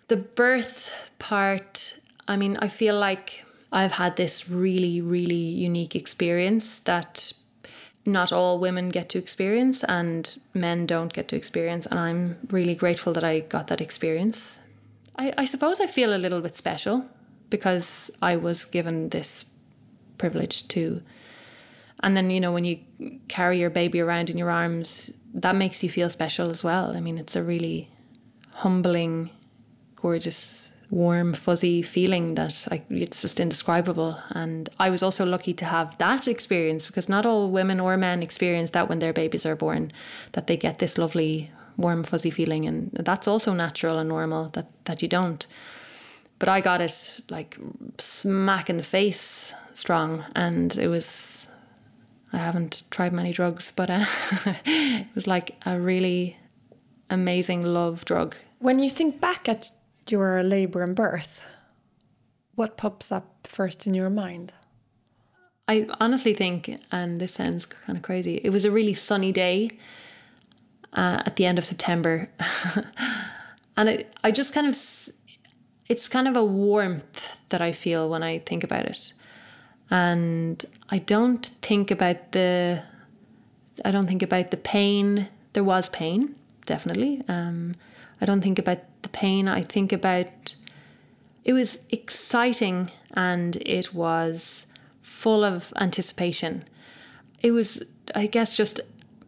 The 0.09 0.17
birth 0.17 0.91
part, 1.19 1.95
I 2.29 2.37
mean, 2.37 2.57
I 2.59 2.69
feel 2.69 2.99
like 2.99 3.45
I've 3.73 3.93
had 3.93 4.17
this 4.17 4.49
really, 4.49 5.01
really 5.01 5.35
unique 5.35 5.95
experience 5.95 6.81
that 6.81 7.33
not 8.07 8.33
all 8.33 8.59
women 8.59 8.89
get 8.89 9.09
to 9.11 9.19
experience 9.19 9.85
and 9.85 10.41
men 10.55 10.87
don't 10.87 11.13
get 11.13 11.29
to 11.29 11.37
experience. 11.37 11.87
And 11.87 11.99
I'm 11.99 12.39
really 12.51 12.75
grateful 12.75 13.13
that 13.13 13.25
I 13.25 13.41
got 13.41 13.67
that 13.69 13.81
experience. 13.81 14.59
I, 15.17 15.33
I 15.37 15.45
suppose 15.45 15.81
I 15.81 15.87
feel 15.87 16.15
a 16.15 16.19
little 16.19 16.41
bit 16.41 16.57
special 16.57 17.05
because 17.51 18.11
I 18.23 18.37
was 18.37 18.65
given 18.65 19.11
this 19.11 19.45
privilege 20.19 20.69
to 20.69 21.03
and 22.03 22.17
then, 22.17 22.31
you 22.31 22.41
know, 22.41 22.53
when 22.53 22.65
you 22.65 22.79
carry 23.29 23.59
your 23.59 23.71
baby 23.71 24.01
around 24.01 24.31
in 24.31 24.39
your 24.39 24.51
arms, 24.51 25.11
that 25.35 25.55
makes 25.55 25.83
you 25.83 25.91
feel 25.91 26.09
special 26.09 26.51
as 26.51 26.65
well. 26.65 26.97
I 26.97 27.01
mean, 27.01 27.19
it's 27.19 27.37
a 27.37 27.43
really 27.43 27.91
humbling, 28.53 29.31
gorgeous, 29.97 30.70
warm, 30.91 31.33
fuzzy 31.35 31.83
feeling 31.83 32.35
that 32.35 32.67
I, 32.71 32.83
it's 32.91 33.23
just 33.23 33.39
indescribable. 33.39 34.21
And 34.31 34.69
I 34.79 34.91
was 34.91 35.03
also 35.03 35.25
lucky 35.25 35.55
to 35.55 35.65
have 35.65 35.97
that 35.99 36.27
experience 36.27 36.87
because 36.87 37.09
not 37.09 37.25
all 37.25 37.51
women 37.51 37.79
or 37.81 37.97
men 37.97 38.23
experience 38.23 38.71
that 38.73 38.89
when 38.89 38.99
their 38.99 39.13
babies 39.13 39.47
are 39.47 39.57
born, 39.57 39.93
that 40.33 40.47
they 40.47 40.57
get 40.57 40.81
this 40.81 40.99
lovely, 40.99 41.53
warm, 41.77 42.03
fuzzy 42.03 42.31
feeling. 42.31 42.67
And 42.67 42.91
that's 42.93 43.29
also 43.29 43.53
natural 43.53 43.99
and 43.99 44.09
normal 44.09 44.49
that, 44.51 44.69
that 44.85 45.01
you 45.01 45.09
don't. 45.09 45.47
But 46.41 46.49
I 46.49 46.61
got 46.61 46.81
it 46.81 47.21
like 47.29 47.57
smack 47.99 48.69
in 48.69 48.77
the 48.77 48.83
face 48.83 49.55
strong. 49.75 50.25
And 50.35 50.77
it 50.77 50.89
was 50.89 51.41
I 52.33 52.39
haven't 52.39 52.85
tried 52.91 53.13
many 53.13 53.33
drugs, 53.33 53.73
but 53.75 53.91
uh, 53.91 54.07
it 54.65 55.07
was 55.15 55.27
like 55.27 55.57
a 55.67 55.81
really 55.81 56.39
amazing 57.09 57.65
love 57.65 58.05
drug. 58.05 58.37
When 58.61 58.79
you 58.79 58.89
think 58.89 59.21
back 59.21 59.49
at 59.49 59.73
your 60.11 60.43
labor 60.43 60.83
and 60.83 60.95
birth, 60.95 61.49
what 62.55 62.77
pops 62.77 63.11
up 63.11 63.47
first 63.47 63.87
in 63.87 63.95
your 63.95 64.11
mind? 64.11 64.53
I 65.69 65.87
honestly 66.01 66.35
think, 66.35 66.79
and 66.91 67.21
this 67.21 67.35
sounds 67.35 67.67
kind 67.67 67.97
of 67.97 68.03
crazy, 68.03 68.41
it 68.43 68.51
was 68.51 68.65
a 68.65 68.71
really 68.71 68.95
sunny 68.95 69.33
day 69.33 69.71
uh, 70.93 71.23
at 71.25 71.37
the 71.37 71.47
end 71.47 71.59
of 71.59 71.65
September. 71.65 72.31
and 73.77 73.89
it, 73.89 74.15
I 74.25 74.31
just 74.31 74.53
kind 74.53 74.67
of, 74.67 74.77
it's 75.89 76.09
kind 76.09 76.27
of 76.27 76.37
a 76.37 76.45
warmth 76.45 77.29
that 77.51 77.61
I 77.61 77.73
feel 77.73 78.09
when 78.11 78.23
I 78.23 78.39
think 78.39 78.65
about 78.65 78.87
it 78.87 79.13
and 79.91 80.65
I 80.89 80.99
don't 80.99 81.51
think 81.63 81.91
about 81.91 82.33
the 82.33 82.83
I 83.85 83.91
don't 83.91 84.07
think 84.07 84.23
about 84.23 84.51
the 84.51 84.57
pain. 84.57 85.29
There 85.53 85.65
was 85.65 85.89
pain, 85.89 86.37
definitely. 86.67 87.23
Um, 87.29 87.75
I 88.21 88.27
don't 88.27 88.41
think 88.41 88.59
about 88.59 88.79
the 89.03 89.09
pain. 89.09 89.49
I 89.49 89.63
think 89.63 89.93
about 89.93 90.55
it 91.45 91.53
was 91.53 91.79
exciting 91.91 92.91
and 93.15 93.57
it 93.57 93.95
was 93.95 94.67
full 95.01 95.43
of 95.45 95.73
anticipation. 95.77 96.65
It 97.41 97.53
was, 97.53 97.83
I 98.15 98.27
guess, 98.27 98.57
just 98.57 98.81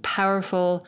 powerful, 0.02 0.86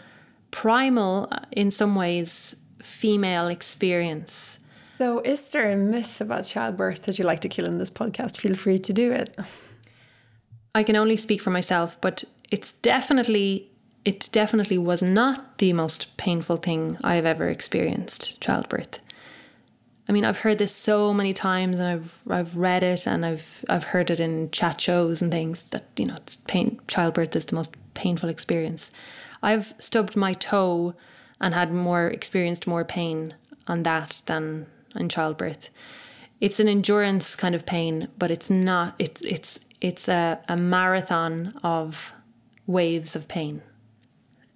primal 0.50 1.28
uh, 1.32 1.40
in 1.52 1.70
some 1.70 1.94
ways, 1.94 2.55
female 2.82 3.48
experience. 3.48 4.59
So, 4.96 5.20
is 5.20 5.50
there 5.50 5.70
a 5.70 5.76
myth 5.76 6.20
about 6.20 6.44
childbirth 6.44 7.02
that 7.02 7.18
you 7.18 7.24
like 7.24 7.40
to 7.40 7.48
kill 7.48 7.64
in 7.64 7.78
this 7.78 7.90
podcast? 7.90 8.36
Feel 8.36 8.55
free 8.55 8.78
to 8.78 8.92
do 8.92 9.11
it. 9.11 9.36
I 10.74 10.82
can 10.82 10.96
only 10.96 11.16
speak 11.16 11.40
for 11.40 11.50
myself, 11.50 11.96
but 12.00 12.24
it's 12.50 12.72
definitely 12.74 13.70
it 14.05 14.28
definitely 14.32 14.78
was 14.78 15.02
not 15.02 15.59
the 15.59 15.72
most 15.72 16.16
painful 16.16 16.59
thing 16.59 16.98
I 17.02 17.14
have 17.14 17.26
ever 17.26 17.48
experienced, 17.48 18.40
childbirth. 18.40 19.00
I 20.07 20.12
mean, 20.12 20.24
I've 20.24 20.38
heard 20.38 20.59
this 20.59 20.74
so 20.74 21.14
many 21.14 21.32
times, 21.32 21.78
and 21.78 21.88
I've 21.88 22.18
I've 22.28 22.57
read 22.57 22.82
it, 22.82 23.07
and 23.07 23.24
I've 23.24 23.64
I've 23.68 23.84
heard 23.84 24.11
it 24.11 24.20
in 24.20 24.50
chat 24.50 24.80
shows 24.80 25.22
and 25.22 25.30
things 25.30 25.70
that 25.70 25.86
you 25.96 26.07
know, 26.07 26.18
pain 26.46 26.80
childbirth 26.88 27.34
is 27.34 27.46
the 27.46 27.55
most 27.55 27.74
painful 27.94 28.28
experience. 28.28 28.90
I've 29.42 29.74
stubbed 29.78 30.16
my 30.16 30.34
toe 30.34 30.94
and 31.40 31.55
had 31.55 31.72
more 31.72 32.09
experienced 32.09 32.66
more 32.66 32.84
pain 32.84 33.34
on 33.66 33.82
that 33.84 34.22
than 34.26 34.66
in 34.94 35.09
childbirth. 35.09 35.70
It's 36.40 36.61
an 36.61 36.68
endurance 36.68 37.34
kind 37.34 37.55
of 37.55 37.64
pain, 37.64 38.09
but 38.18 38.30
it's 38.30 38.50
not. 38.50 38.94
It's 38.98 39.22
it's 39.22 39.59
it's 39.80 40.09
a, 40.09 40.40
a 40.48 40.57
marathon 40.57 41.59
of 41.62 42.12
waves 42.66 43.16
of 43.16 43.26
pain. 43.28 43.62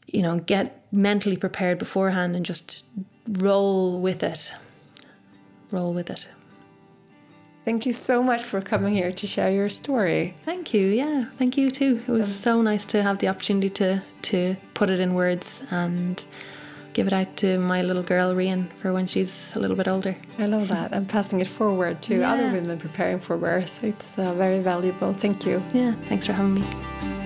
You 0.09 0.23
know, 0.23 0.39
get 0.39 0.85
mentally 0.91 1.37
prepared 1.37 1.79
beforehand 1.79 2.35
and 2.35 2.45
just 2.45 2.83
roll 3.29 4.01
with 4.01 4.23
it 4.23 4.53
roll 5.71 5.93
with 5.93 6.11
it. 6.11 6.27
Thank 7.65 7.85
you 7.85 7.93
so 7.93 8.23
much 8.23 8.43
for 8.43 8.63
coming 8.63 8.95
here 8.95 9.13
to 9.13 9.27
share 9.27 9.51
your 9.51 9.69
story. 9.69 10.35
Thank 10.45 10.73
you. 10.73 10.87
Yeah, 10.87 11.27
thank 11.39 11.57
you 11.59 11.71
too. 11.71 12.03
It 12.09 12.11
was 12.11 12.27
um, 12.27 12.33
so 12.33 12.63
nice 12.63 12.87
to 12.87 13.03
have 13.03 13.19
the 13.19 13.29
opportunity 13.29 13.69
to 13.71 14.03
to 14.23 14.57
put 14.73 14.89
it 14.89 15.01
in 15.01 15.13
words 15.13 15.63
and 15.71 16.25
give 16.95 17.07
it 17.07 17.13
out 17.13 17.37
to 17.37 17.59
my 17.59 17.83
little 17.83 18.03
girl 18.03 18.35
Rian 18.35 18.69
for 18.81 18.93
when 18.95 19.07
she's 19.07 19.53
a 19.55 19.59
little 19.59 19.77
bit 19.77 19.87
older. 19.87 20.17
I 20.39 20.47
love 20.47 20.69
that. 20.69 20.95
I'm 20.95 21.05
passing 21.05 21.41
it 21.43 21.47
forward 21.47 22.01
to 22.03 22.21
yeah. 22.21 22.33
other 22.33 22.51
women 22.51 22.79
preparing 22.79 23.21
for 23.21 23.37
birth. 23.37 23.85
It's 23.85 24.19
uh, 24.19 24.33
very 24.33 24.61
valuable. 24.61 25.13
Thank 25.13 25.45
you. 25.45 25.63
Yeah, 25.75 25.95
thanks 26.09 26.27
for 26.27 26.33
having 26.33 26.55
me. 26.55 27.18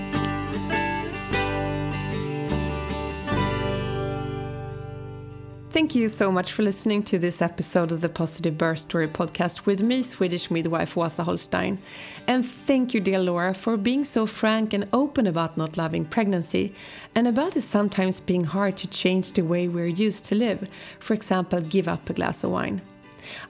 Thank 5.73 5.95
you 5.95 6.11
so 6.11 6.31
much 6.31 6.53
for 6.53 6.63
listening 6.63 7.03
to 7.05 7.19
this 7.19 7.41
episode 7.41 7.93
of 7.93 8.03
the 8.03 8.11
Positive 8.11 8.59
Birth 8.59 8.81
Story 8.81 9.09
podcast 9.09 9.65
with 9.65 9.83
me, 9.83 10.03
Swedish 10.03 10.51
midwife 10.51 10.97
Wasa 10.97 11.25
Holstein. 11.25 11.79
And 12.27 12.45
thank 12.45 12.93
you, 12.93 13.01
dear 13.01 13.19
Laura, 13.19 13.55
for 13.55 13.79
being 13.79 14.05
so 14.05 14.27
frank 14.27 14.75
and 14.75 14.87
open 14.93 15.27
about 15.27 15.57
not 15.57 15.79
loving 15.79 16.05
pregnancy 16.05 16.75
and 17.15 17.27
about 17.27 17.57
it 17.57 17.63
sometimes 17.63 18.21
being 18.21 18.45
hard 18.45 18.77
to 18.77 18.87
change 18.87 19.33
the 19.33 19.41
way 19.41 19.67
we're 19.67 19.87
used 19.87 20.27
to 20.27 20.35
live. 20.35 20.69
For 21.01 21.15
example, 21.15 21.63
give 21.63 21.89
up 21.89 22.11
a 22.11 22.13
glass 22.13 22.45
of 22.45 22.51
wine. 22.51 22.83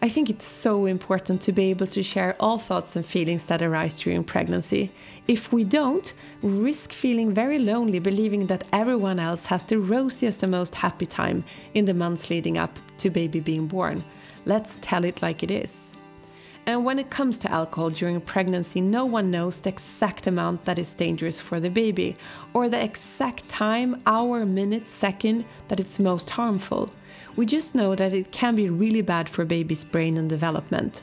I 0.00 0.08
think 0.08 0.30
it's 0.30 0.46
so 0.46 0.86
important 0.86 1.40
to 1.42 1.52
be 1.52 1.70
able 1.70 1.86
to 1.88 2.02
share 2.02 2.36
all 2.40 2.58
thoughts 2.58 2.96
and 2.96 3.04
feelings 3.04 3.46
that 3.46 3.62
arise 3.62 3.98
during 4.00 4.24
pregnancy. 4.24 4.90
If 5.28 5.52
we 5.52 5.64
don't, 5.64 6.12
we 6.42 6.50
risk 6.50 6.92
feeling 6.92 7.32
very 7.32 7.58
lonely, 7.58 7.98
believing 7.98 8.46
that 8.46 8.64
everyone 8.72 9.18
else 9.18 9.46
has 9.46 9.64
the 9.64 9.78
rosiest 9.78 10.42
and 10.42 10.52
most 10.52 10.74
happy 10.74 11.06
time 11.06 11.44
in 11.74 11.84
the 11.84 11.94
months 11.94 12.30
leading 12.30 12.58
up 12.58 12.78
to 12.98 13.10
baby 13.10 13.40
being 13.40 13.66
born. 13.66 14.04
Let's 14.44 14.78
tell 14.82 15.04
it 15.04 15.22
like 15.22 15.42
it 15.42 15.50
is. 15.50 15.92
And 16.64 16.84
when 16.84 17.00
it 17.00 17.10
comes 17.10 17.40
to 17.40 17.50
alcohol 17.50 17.90
during 17.90 18.20
pregnancy, 18.20 18.80
no 18.80 19.04
one 19.04 19.32
knows 19.32 19.60
the 19.60 19.70
exact 19.70 20.28
amount 20.28 20.64
that 20.64 20.78
is 20.78 20.94
dangerous 20.94 21.40
for 21.40 21.58
the 21.58 21.68
baby, 21.68 22.14
or 22.54 22.68
the 22.68 22.82
exact 22.82 23.48
time, 23.48 24.00
hour, 24.06 24.46
minute, 24.46 24.88
second 24.88 25.44
that 25.66 25.80
it's 25.80 25.98
most 25.98 26.30
harmful. 26.30 26.90
We 27.34 27.46
just 27.46 27.74
know 27.74 27.96
that 27.96 28.12
it 28.12 28.30
can 28.30 28.54
be 28.54 28.70
really 28.70 29.02
bad 29.02 29.28
for 29.28 29.44
baby's 29.44 29.82
brain 29.82 30.16
and 30.18 30.30
development. 30.30 31.02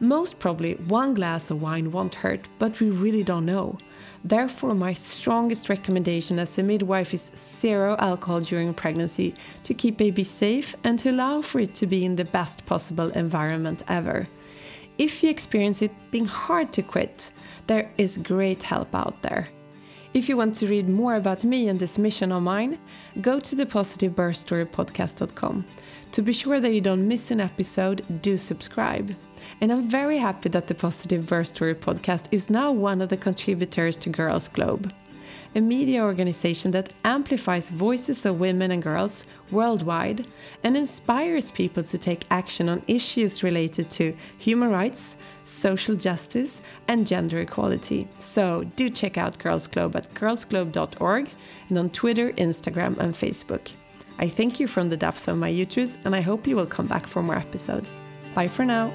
Most 0.00 0.38
probably, 0.38 0.74
one 0.74 1.12
glass 1.12 1.50
of 1.50 1.60
wine 1.60 1.92
won't 1.92 2.14
hurt, 2.14 2.48
but 2.58 2.80
we 2.80 2.88
really 2.88 3.22
don't 3.22 3.44
know. 3.44 3.76
Therefore, 4.24 4.74
my 4.74 4.94
strongest 4.94 5.68
recommendation 5.68 6.38
as 6.38 6.56
a 6.56 6.62
midwife 6.62 7.12
is 7.12 7.30
zero 7.36 7.96
alcohol 7.98 8.40
during 8.40 8.72
pregnancy 8.72 9.34
to 9.64 9.74
keep 9.74 9.98
baby 9.98 10.24
safe 10.24 10.74
and 10.84 10.98
to 11.00 11.10
allow 11.10 11.42
for 11.42 11.60
it 11.60 11.74
to 11.74 11.86
be 11.86 12.04
in 12.04 12.16
the 12.16 12.24
best 12.24 12.64
possible 12.64 13.08
environment 13.10 13.82
ever. 13.88 14.26
If 14.98 15.22
you 15.22 15.30
experience 15.30 15.82
it 15.82 15.92
being 16.10 16.26
hard 16.26 16.72
to 16.72 16.82
quit, 16.82 17.30
there 17.66 17.92
is 17.98 18.18
great 18.18 18.62
help 18.62 18.94
out 18.94 19.22
there. 19.22 19.48
If 20.14 20.28
you 20.28 20.36
want 20.38 20.54
to 20.56 20.66
read 20.66 20.88
more 20.88 21.16
about 21.16 21.44
me 21.44 21.68
and 21.68 21.78
this 21.78 21.98
mission 21.98 22.32
of 22.32 22.42
mine, 22.42 22.78
go 23.20 23.38
to 23.38 23.54
the 23.54 23.66
positivebirthstorypodcast.com. 23.66 25.66
To 26.12 26.22
be 26.22 26.32
sure 26.32 26.60
that 26.60 26.72
you 26.72 26.80
don't 26.80 27.06
miss 27.06 27.30
an 27.30 27.40
episode, 27.40 28.22
do 28.22 28.38
subscribe. 28.38 29.14
And 29.60 29.70
I'm 29.70 29.82
very 29.82 30.16
happy 30.16 30.48
that 30.48 30.68
the 30.68 30.74
Positive 30.74 31.26
Birth 31.26 31.48
Story 31.48 31.74
podcast 31.74 32.28
is 32.30 32.48
now 32.48 32.72
one 32.72 33.02
of 33.02 33.10
the 33.10 33.18
contributors 33.18 33.98
to 33.98 34.08
Girls 34.08 34.48
Globe 34.48 34.90
a 35.56 35.60
media 35.60 36.04
organization 36.04 36.70
that 36.70 36.92
amplifies 37.04 37.70
voices 37.70 38.26
of 38.26 38.38
women 38.38 38.70
and 38.70 38.82
girls 38.82 39.24
worldwide 39.50 40.26
and 40.62 40.76
inspires 40.76 41.50
people 41.50 41.82
to 41.82 41.96
take 41.96 42.26
action 42.30 42.68
on 42.68 42.82
issues 42.86 43.42
related 43.42 43.88
to 43.90 44.14
human 44.38 44.70
rights, 44.70 45.16
social 45.44 45.96
justice, 45.96 46.60
and 46.88 47.06
gender 47.06 47.40
equality. 47.40 48.06
So 48.18 48.64
do 48.76 48.90
check 48.90 49.16
out 49.16 49.38
Girls 49.38 49.66
Globe 49.66 49.96
at 49.96 50.12
girlsglobe.org 50.12 51.30
and 51.70 51.78
on 51.78 51.88
Twitter, 51.90 52.32
Instagram, 52.32 52.98
and 52.98 53.14
Facebook. 53.14 53.70
I 54.18 54.28
thank 54.28 54.60
you 54.60 54.66
from 54.66 54.90
the 54.90 54.96
depths 54.96 55.26
of 55.26 55.38
my 55.38 55.48
uterus 55.48 55.96
and 56.04 56.14
I 56.14 56.20
hope 56.20 56.46
you 56.46 56.56
will 56.56 56.66
come 56.66 56.86
back 56.86 57.06
for 57.06 57.22
more 57.22 57.36
episodes. 57.36 58.02
Bye 58.34 58.48
for 58.48 58.66
now. 58.66 58.92